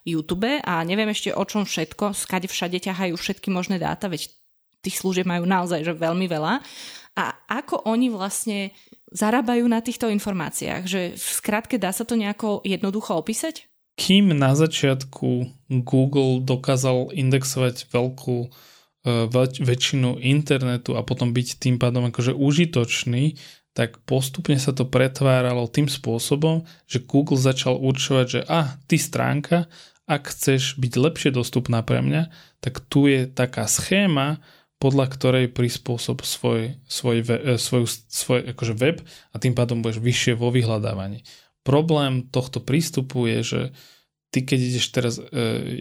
YouTube 0.02 0.58
a 0.58 0.74
neviem 0.82 1.06
ešte 1.14 1.30
o 1.30 1.44
čom 1.46 1.62
všetko, 1.62 2.18
skade 2.18 2.50
všade 2.50 2.82
ťahajú 2.82 3.14
všetky 3.14 3.46
možné 3.46 3.78
dáta, 3.78 4.10
veď 4.10 4.26
tých 4.82 4.98
služieb 4.98 5.28
majú 5.28 5.46
naozaj 5.46 5.86
že 5.86 5.94
veľmi 5.94 6.26
veľa. 6.26 6.58
A 7.14 7.24
ako 7.46 7.86
oni 7.86 8.10
vlastne 8.10 8.74
zarábajú 9.14 9.66
na 9.70 9.82
týchto 9.82 10.10
informáciách? 10.10 10.82
Že 10.86 11.00
v 11.14 11.30
skratke 11.30 11.76
dá 11.78 11.94
sa 11.94 12.02
to 12.02 12.18
nejako 12.18 12.64
jednoducho 12.66 13.14
opísať? 13.14 13.69
Kým 14.00 14.32
na 14.32 14.56
začiatku 14.56 15.28
Google 15.84 16.40
dokázal 16.40 17.12
indexovať 17.12 17.92
veľkú 17.92 18.38
e, 18.40 18.48
väč- 19.28 19.60
väčšinu 19.60 20.16
internetu 20.24 20.96
a 20.96 21.04
potom 21.04 21.36
byť 21.36 21.60
tým 21.60 21.76
pádom 21.76 22.08
akože 22.08 22.32
užitočný, 22.32 23.36
tak 23.76 24.00
postupne 24.08 24.56
sa 24.56 24.72
to 24.72 24.88
pretváralo 24.88 25.68
tým 25.68 25.86
spôsobom, 25.86 26.64
že 26.88 27.04
Google 27.04 27.36
začal 27.36 27.76
určovať, 27.76 28.26
že 28.26 28.40
a, 28.48 28.80
ty 28.88 28.96
stránka, 28.96 29.68
ak 30.08 30.32
chceš 30.32 30.80
byť 30.80 30.92
lepšie 30.96 31.30
dostupná 31.30 31.84
pre 31.84 32.00
mňa, 32.00 32.32
tak 32.64 32.80
tu 32.88 33.04
je 33.04 33.28
taká 33.28 33.68
schéma, 33.68 34.40
podľa 34.80 35.12
ktorej 35.12 35.52
prispôsob 35.52 36.24
svoj, 36.24 36.80
svoj, 36.88 37.20
e, 37.20 37.60
svoj, 37.60 37.84
svoj 38.08 38.56
akože 38.56 38.74
web 38.80 39.04
a 39.30 39.36
tým 39.36 39.52
pádom 39.52 39.84
budeš 39.84 40.00
vyššie 40.00 40.40
vo 40.40 40.48
vyhľadávaní. 40.48 41.20
Problém 41.60 42.24
tohto 42.32 42.64
prístupu 42.64 43.28
je, 43.28 43.40
že 43.44 43.60
ty 44.30 44.46
keď 44.46 44.58
ideš 44.62 44.86
teraz, 44.94 45.14
e, 45.18 45.26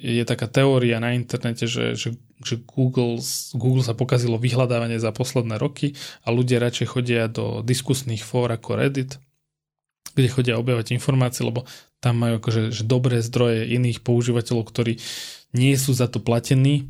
je 0.01 0.23
taká 0.25 0.49
teória 0.49 0.97
na 0.97 1.13
internete, 1.13 1.69
že, 1.69 1.93
že, 1.93 2.17
že 2.41 2.57
Google, 2.65 3.21
Google 3.53 3.85
sa 3.85 3.93
pokazilo 3.93 4.41
vyhľadávanie 4.41 4.97
za 4.97 5.13
posledné 5.13 5.61
roky 5.61 5.93
a 6.25 6.33
ľudia 6.33 6.59
radšej 6.59 6.87
chodia 6.89 7.29
do 7.29 7.61
diskusných 7.61 8.25
fór 8.25 8.49
ako 8.49 8.75
Reddit, 8.75 9.21
kde 10.17 10.29
chodia 10.33 10.57
objavať 10.57 10.97
informácie, 10.97 11.45
lebo 11.45 11.63
tam 12.01 12.19
majú 12.19 12.41
akože 12.41 12.73
že 12.73 12.83
dobré 12.83 13.21
zdroje 13.21 13.69
iných 13.69 14.01
používateľov, 14.01 14.65
ktorí 14.65 14.97
nie 15.53 15.73
sú 15.77 15.93
za 15.93 16.09
to 16.09 16.17
platení 16.19 16.89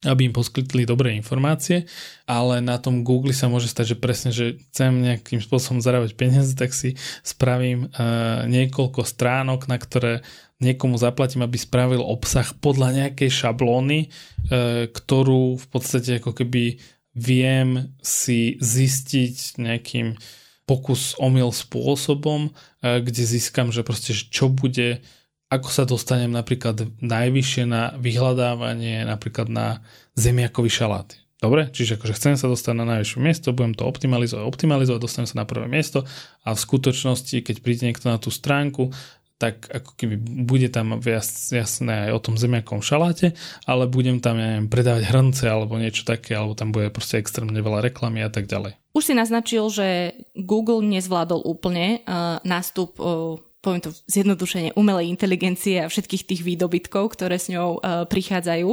aby 0.00 0.32
im 0.32 0.34
poskytli 0.34 0.88
dobré 0.88 1.12
informácie, 1.12 1.84
ale 2.24 2.64
na 2.64 2.80
tom 2.80 3.04
Google 3.04 3.36
sa 3.36 3.52
môže 3.52 3.68
stať, 3.68 3.92
že 3.92 4.00
presne, 4.00 4.30
že 4.32 4.56
chcem 4.72 4.96
nejakým 4.96 5.44
spôsobom 5.44 5.84
zarábať 5.84 6.16
peniaze, 6.16 6.56
tak 6.56 6.72
si 6.72 6.96
spravím 7.20 7.92
uh, 7.92 8.48
niekoľko 8.48 9.04
stránok, 9.04 9.68
na 9.68 9.76
ktoré 9.76 10.24
niekomu 10.56 10.96
zaplatím, 10.96 11.44
aby 11.44 11.60
spravil 11.60 12.00
obsah 12.00 12.48
podľa 12.64 12.96
nejakej 12.96 13.28
šablóny, 13.28 14.08
uh, 14.08 14.88
ktorú 14.88 15.60
v 15.60 15.66
podstate 15.68 16.16
ako 16.16 16.32
keby 16.32 16.80
viem 17.12 17.92
si 18.00 18.56
zistiť 18.56 19.60
nejakým 19.60 20.16
pokus 20.64 21.12
omyl 21.20 21.52
spôsobom, 21.52 22.48
uh, 22.48 23.04
kde 23.04 23.20
získam, 23.28 23.68
že 23.68 23.84
proste 23.84 24.16
čo 24.16 24.48
bude 24.48 25.04
ako 25.50 25.68
sa 25.68 25.82
dostanem 25.82 26.30
napríklad 26.30 26.86
najvyššie 27.02 27.64
na 27.66 27.92
vyhľadávanie 27.98 29.02
napríklad 29.02 29.50
na 29.50 29.66
zemiakový 30.14 30.70
šalát. 30.70 31.18
Dobre, 31.40 31.72
čiže 31.72 31.96
akože 31.96 32.16
chcem 32.20 32.34
sa 32.36 32.52
dostať 32.52 32.74
na 32.76 32.84
najvyššie 32.84 33.18
miesto, 33.18 33.56
budem 33.56 33.72
to 33.72 33.88
optimalizovať, 33.88 34.44
optimalizovať, 34.44 35.00
dostanem 35.00 35.28
sa 35.28 35.40
na 35.40 35.48
prvé 35.48 35.66
miesto 35.66 36.04
a 36.44 36.52
v 36.52 36.60
skutočnosti, 36.60 37.32
keď 37.40 37.56
príde 37.64 37.88
niekto 37.88 38.12
na 38.12 38.20
tú 38.20 38.28
stránku, 38.28 38.92
tak 39.40 39.72
ako 39.72 39.96
keby 39.96 40.20
bude 40.44 40.68
tam 40.68 41.00
viac 41.00 41.24
jasné 41.24 42.12
aj 42.12 42.12
o 42.12 42.20
tom 42.20 42.36
zemiakom 42.36 42.84
šaláte, 42.84 43.32
ale 43.64 43.88
budem 43.88 44.20
tam, 44.20 44.36
ja 44.36 44.52
neviem, 44.52 44.68
predávať 44.68 45.08
hrnce 45.08 45.48
alebo 45.48 45.80
niečo 45.80 46.04
také, 46.04 46.36
alebo 46.36 46.52
tam 46.52 46.76
bude 46.76 46.92
proste 46.92 47.16
extrémne 47.16 47.56
veľa 47.56 47.80
reklamy 47.88 48.20
a 48.20 48.28
tak 48.28 48.44
ďalej. 48.44 48.76
Už 48.92 49.08
si 49.08 49.16
naznačil, 49.16 49.64
že 49.72 50.12
Google 50.36 50.84
nezvládol 50.84 51.40
úplne 51.48 52.04
uh, 52.04 52.36
nástup 52.44 53.00
uh, 53.00 53.40
poviem 53.60 53.84
to 53.84 53.92
zjednodušenie, 54.08 54.76
umelej 54.76 55.12
inteligencie 55.12 55.84
a 55.84 55.90
všetkých 55.92 56.24
tých 56.24 56.42
výdobytkov, 56.42 57.12
ktoré 57.12 57.36
s 57.36 57.52
ňou 57.52 57.78
uh, 57.78 58.08
prichádzajú, 58.08 58.70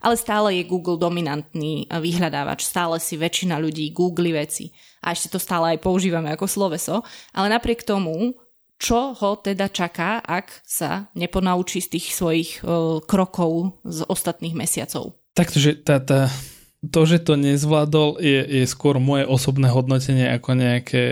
ale 0.00 0.14
stále 0.16 0.48
je 0.56 0.68
Google 0.68 0.96
dominantný 0.96 1.86
uh, 1.86 2.00
vyhľadávač, 2.00 2.64
stále 2.64 2.96
si 2.98 3.20
väčšina 3.20 3.60
ľudí 3.60 3.92
googli 3.92 4.32
veci. 4.32 4.72
A 5.04 5.12
ešte 5.12 5.36
to 5.36 5.38
stále 5.40 5.76
aj 5.76 5.84
používame 5.84 6.32
ako 6.32 6.48
sloveso, 6.48 7.04
ale 7.36 7.52
napriek 7.52 7.84
tomu, 7.84 8.36
čo 8.80 9.12
ho 9.12 9.30
teda 9.36 9.68
čaká, 9.68 10.24
ak 10.24 10.64
sa 10.64 11.12
neponaučí 11.12 11.84
z 11.84 12.00
tých 12.00 12.16
svojich 12.16 12.50
uh, 12.64 13.04
krokov 13.04 13.76
z 13.84 14.08
ostatných 14.08 14.56
mesiacov? 14.56 15.20
Takže 15.36 15.84
tá, 15.84 16.00
tá, 16.00 16.32
to, 16.80 17.04
že 17.04 17.20
to 17.20 17.36
nezvládol, 17.36 18.24
je, 18.24 18.40
je 18.40 18.64
skôr 18.64 18.96
moje 18.96 19.28
osobné 19.28 19.68
hodnotenie 19.68 20.32
ako 20.32 20.56
nejaké, 20.56 21.04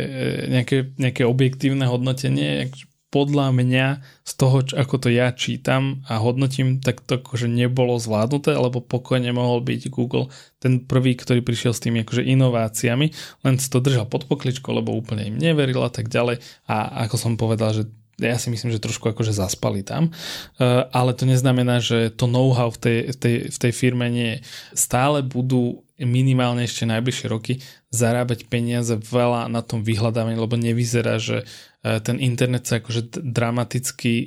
nejaké, 0.49 0.77
nejaké 0.97 1.23
objektívne 1.29 1.85
hodnotenie 1.85 2.73
podľa 3.09 3.57
mňa 3.57 3.87
z 4.21 4.33
toho, 4.37 4.61
ako 4.61 4.97
to 5.01 5.09
ja 5.09 5.33
čítam 5.33 6.05
a 6.05 6.21
hodnotím, 6.21 6.85
tak 6.85 7.01
to 7.01 7.17
akože 7.17 7.49
nebolo 7.49 7.97
zvládnuté, 7.97 8.53
alebo 8.53 8.85
pokojne 8.85 9.33
mohol 9.33 9.65
byť 9.65 9.89
Google 9.89 10.29
ten 10.61 10.85
prvý, 10.85 11.17
ktorý 11.17 11.41
prišiel 11.41 11.73
s 11.73 11.81
tými 11.81 12.05
akože 12.05 12.21
inováciami, 12.29 13.07
len 13.49 13.55
si 13.57 13.69
to 13.73 13.81
držal 13.81 14.05
pod 14.05 14.29
pokličkou, 14.29 14.77
lebo 14.77 14.93
úplne 14.93 15.25
im 15.33 15.37
neveril 15.41 15.81
a 15.81 15.89
tak 15.89 16.13
ďalej. 16.13 16.45
A 16.69 17.09
ako 17.09 17.17
som 17.17 17.41
povedal, 17.41 17.73
že 17.73 17.85
ja 18.19 18.35
si 18.35 18.51
myslím, 18.51 18.75
že 18.75 18.83
trošku 18.83 19.15
akože 19.15 19.31
zaspali 19.31 19.87
tam, 19.87 20.11
uh, 20.11 20.91
ale 20.91 21.15
to 21.15 21.25
neznamená, 21.25 21.79
že 21.79 22.11
to 22.11 22.27
know-how 22.27 22.69
v 22.75 22.79
tej, 22.79 22.99
v, 23.15 23.17
tej, 23.17 23.35
v 23.55 23.59
tej 23.63 23.73
firme 23.73 24.07
nie 24.11 24.29
je. 24.37 24.39
Stále 24.75 25.23
budú 25.23 25.87
minimálne 25.99 26.63
ešte 26.63 26.87
najbližšie 26.87 27.27
roky 27.27 27.59
zarábať 27.91 28.47
peniaze 28.47 28.95
veľa 28.95 29.51
na 29.51 29.67
tom 29.67 29.83
vyhľadávaní, 29.83 30.39
lebo 30.39 30.55
nevyzerá, 30.55 31.19
že 31.19 31.43
E, 31.83 32.01
ten 32.03 32.19
internet 32.19 32.67
sa 32.67 32.83
akože 32.83 33.23
dramaticky 33.23 34.13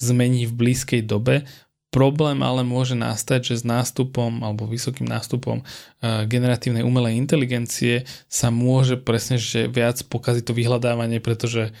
zmení 0.00 0.48
v 0.48 0.56
blízkej 0.56 1.02
dobe. 1.04 1.44
Problém 1.88 2.44
ale 2.44 2.64
môže 2.64 2.92
nastať, 2.92 3.52
že 3.52 3.54
s 3.60 3.64
nástupom 3.64 4.44
alebo 4.44 4.68
vysokým 4.68 5.08
nástupom 5.08 5.64
uh, 5.64 6.28
generatívnej 6.28 6.84
umelej 6.84 7.16
inteligencie 7.16 8.04
sa 8.28 8.52
môže 8.52 9.00
presne, 9.00 9.40
že 9.40 9.72
viac 9.72 9.96
pokaziť 10.04 10.44
to 10.44 10.52
vyhľadávanie, 10.52 11.16
pretože 11.24 11.72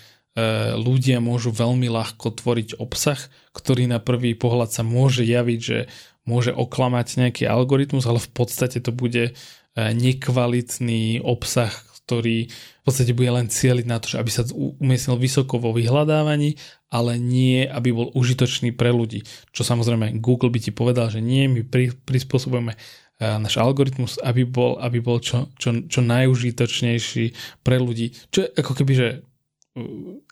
ľudia 0.78 1.18
môžu 1.18 1.50
veľmi 1.50 1.90
ľahko 1.90 2.30
tvoriť 2.30 2.80
obsah, 2.80 3.18
ktorý 3.52 3.90
na 3.90 3.98
prvý 3.98 4.32
pohľad 4.38 4.70
sa 4.70 4.86
môže 4.86 5.26
javiť, 5.26 5.60
že 5.60 5.90
môže 6.28 6.52
oklamať 6.52 7.24
nejaký 7.24 7.48
algoritmus, 7.48 8.04
ale 8.04 8.20
v 8.20 8.30
podstate 8.36 8.84
to 8.84 8.92
bude 8.92 9.32
uh, 9.32 9.90
nekvalitný 9.96 11.24
obsah, 11.24 11.72
ktorý 12.08 12.48
v 12.48 12.82
podstate 12.84 13.12
bude 13.12 13.28
len 13.28 13.52
cieliť 13.52 13.84
na 13.84 14.00
to, 14.00 14.16
aby 14.16 14.32
sa 14.32 14.44
umiestnil 14.80 15.20
vysoko 15.20 15.60
vo 15.60 15.76
vyhľadávaní, 15.76 16.56
ale 16.88 17.20
nie, 17.20 17.68
aby 17.68 17.92
bol 17.92 18.08
užitočný 18.16 18.72
pre 18.72 18.88
ľudí. 18.88 19.28
Čo 19.52 19.60
samozrejme 19.60 20.16
Google 20.24 20.48
by 20.48 20.56
ti 20.56 20.72
povedal, 20.72 21.12
že 21.12 21.20
nie, 21.20 21.44
my 21.52 21.68
pri, 21.68 21.92
prispôsobujeme 21.92 22.72
e, 22.72 22.78
náš 23.20 23.60
algoritmus, 23.60 24.16
aby 24.24 24.48
bol, 24.48 24.80
aby 24.80 25.04
bol 25.04 25.20
čo, 25.20 25.52
čo, 25.60 25.84
čo 25.84 26.00
najužitočnejší 26.00 27.60
pre 27.60 27.76
ľudí. 27.76 28.16
Čo 28.32 28.48
je 28.48 28.48
ako 28.56 28.72
keby, 28.72 28.92
že 28.96 29.08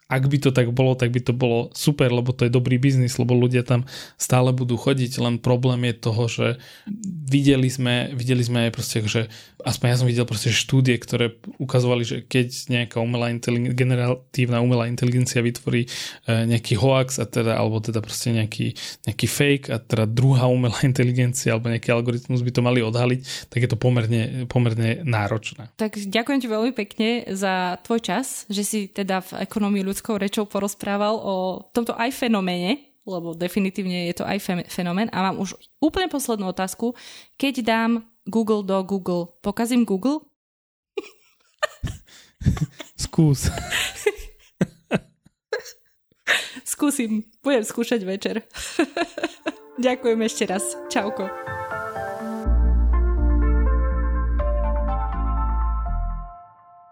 ak 0.07 0.22
by 0.30 0.38
to 0.38 0.50
tak 0.54 0.70
bolo, 0.70 0.94
tak 0.94 1.11
by 1.11 1.18
to 1.18 1.34
bolo 1.34 1.74
super, 1.74 2.07
lebo 2.14 2.30
to 2.30 2.46
je 2.46 2.54
dobrý 2.54 2.78
biznis, 2.78 3.18
lebo 3.18 3.34
ľudia 3.34 3.66
tam 3.66 3.82
stále 4.14 4.54
budú 4.54 4.78
chodiť, 4.78 5.18
len 5.18 5.42
problém 5.42 5.82
je 5.90 5.94
toho, 5.98 6.24
že 6.30 6.48
videli 7.26 7.66
sme, 7.66 8.14
videli 8.14 8.46
sme 8.46 8.70
aj 8.70 8.72
proste, 8.72 9.02
že 9.02 9.26
aspoň 9.66 9.86
ja 9.90 9.96
som 9.98 10.06
videl 10.06 10.22
proste 10.22 10.54
štúdie, 10.54 10.94
ktoré 11.02 11.42
ukazovali, 11.58 12.06
že 12.06 12.16
keď 12.22 12.48
nejaká 12.70 13.02
umelá 13.02 13.34
generatívna 13.74 14.62
umelá 14.62 14.86
inteligencia 14.86 15.42
vytvorí 15.42 15.84
e, 15.84 15.88
nejaký 16.46 16.78
hoax 16.78 17.18
a 17.18 17.26
teda, 17.26 17.58
alebo 17.58 17.82
teda 17.82 17.98
proste 17.98 18.30
nejaký, 18.30 18.78
nejaký 19.10 19.26
fake 19.26 19.66
a 19.74 19.82
teda 19.82 20.06
druhá 20.06 20.46
umelá 20.46 20.78
inteligencia 20.90 21.58
alebo 21.58 21.74
nejaký 21.74 21.90
algoritmus 21.90 22.46
by 22.46 22.52
to 22.54 22.62
mali 22.62 22.80
odhaliť, 22.80 23.50
tak 23.50 23.58
je 23.66 23.68
to 23.68 23.76
pomerne, 23.76 24.46
pomerne 24.46 25.02
náročné. 25.02 25.74
Tak 25.74 25.98
ďakujem 25.98 26.38
ti 26.38 26.48
veľmi 26.48 26.72
pekne 26.72 27.26
za 27.34 27.82
tvoj 27.82 27.98
čas, 27.98 28.46
že 28.46 28.62
si 28.62 28.78
teda 28.86 29.18
v 29.26 29.42
ekonomii 29.42 29.82
ľudskou 29.82 30.14
rečou 30.14 30.46
porozprával 30.46 31.18
o 31.18 31.66
tomto 31.74 31.90
aj 31.98 32.14
fenoméne, 32.14 32.86
lebo 33.06 33.34
definitívne 33.34 34.10
je 34.10 34.14
to 34.18 34.24
aj 34.26 34.66
fenomén. 34.66 35.06
A 35.14 35.30
mám 35.30 35.38
už 35.38 35.54
úplne 35.78 36.10
poslednú 36.10 36.50
otázku. 36.50 36.98
Keď 37.38 37.62
dám 37.62 37.90
Google 38.26 38.62
do 38.62 38.82
Google, 38.82 39.26
pokazím 39.40 39.84
Google? 39.84 40.18
Skús. 42.98 43.50
Skúsim. 46.66 47.24
Budem 47.40 47.64
skúšať 47.64 48.04
večer. 48.04 48.44
Ďakujem 49.86 50.20
ešte 50.26 50.44
raz. 50.44 50.76
Čauko. 50.92 51.30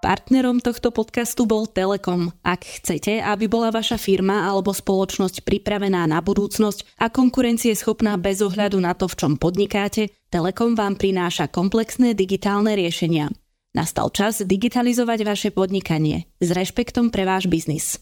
Partnerom 0.05 0.61
tohto 0.61 0.93
podcastu 0.93 1.49
bol 1.49 1.65
Telekom. 1.65 2.29
Ak 2.45 2.69
chcete, 2.69 3.25
aby 3.25 3.49
bola 3.49 3.73
vaša 3.73 3.97
firma 3.97 4.45
alebo 4.45 4.77
spoločnosť 4.77 5.41
pripravená 5.41 6.05
na 6.05 6.21
budúcnosť 6.21 7.01
a 7.01 7.09
konkurencie 7.09 7.73
schopná 7.73 8.21
bez 8.21 8.45
ohľadu 8.45 8.85
na 8.85 8.93
to, 8.93 9.09
v 9.09 9.17
čom 9.17 9.33
podnikáte, 9.41 10.13
Telekom 10.29 10.77
vám 10.77 11.01
prináša 11.01 11.49
komplexné 11.49 12.13
digitálne 12.13 12.77
riešenia. 12.77 13.33
Nastal 13.73 14.13
čas 14.13 14.45
digitalizovať 14.45 15.25
vaše 15.25 15.49
podnikanie 15.57 16.29
s 16.37 16.53
rešpektom 16.53 17.09
pre 17.09 17.25
váš 17.25 17.49
biznis. 17.49 17.97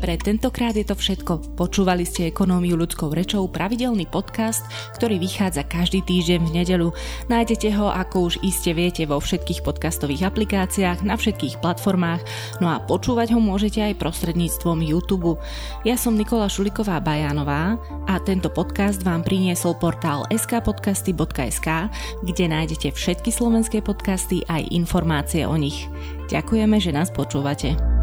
Pre 0.00 0.16
tentokrát 0.16 0.72
je 0.72 0.80
to 0.88 0.96
všetko. 0.96 1.60
Počúvali 1.60 2.08
ste 2.08 2.32
Ekonómiu 2.32 2.72
ľudskou 2.72 3.12
rečou, 3.12 3.44
pravidelný 3.52 4.08
podcast, 4.08 4.64
ktorý 4.96 5.20
vychádza 5.20 5.68
každý 5.68 6.00
týždeň 6.00 6.40
v 6.40 6.54
nedelu. 6.56 6.88
Nájdete 7.28 7.68
ho, 7.76 7.92
ako 7.92 8.32
už 8.32 8.34
iste 8.40 8.72
viete, 8.72 9.04
vo 9.04 9.20
všetkých 9.20 9.60
podcastových 9.60 10.32
aplikáciách, 10.32 11.04
na 11.04 11.20
všetkých 11.20 11.60
platformách, 11.60 12.24
no 12.64 12.72
a 12.72 12.80
počúvať 12.80 13.36
ho 13.36 13.40
môžete 13.44 13.84
aj 13.84 14.00
prostredníctvom 14.00 14.80
YouTube. 14.80 15.36
Ja 15.84 16.00
som 16.00 16.16
Nikola 16.16 16.48
Šuliková 16.48 16.96
Bajanová 17.04 17.76
a 18.08 18.16
tento 18.24 18.48
podcast 18.48 19.04
vám 19.04 19.20
priniesol 19.20 19.76
portál 19.76 20.24
skpodcasty.sk, 20.32 21.68
kde 22.24 22.44
nájdete 22.48 22.96
všetky 22.96 23.28
slovenské 23.28 23.84
podcasty 23.84 24.48
aj 24.48 24.64
informácie 24.72 25.44
o 25.44 25.60
nich. 25.60 25.92
Ďakujeme, 26.32 26.80
že 26.80 26.96
nás 26.96 27.12
počúvate. 27.12 27.99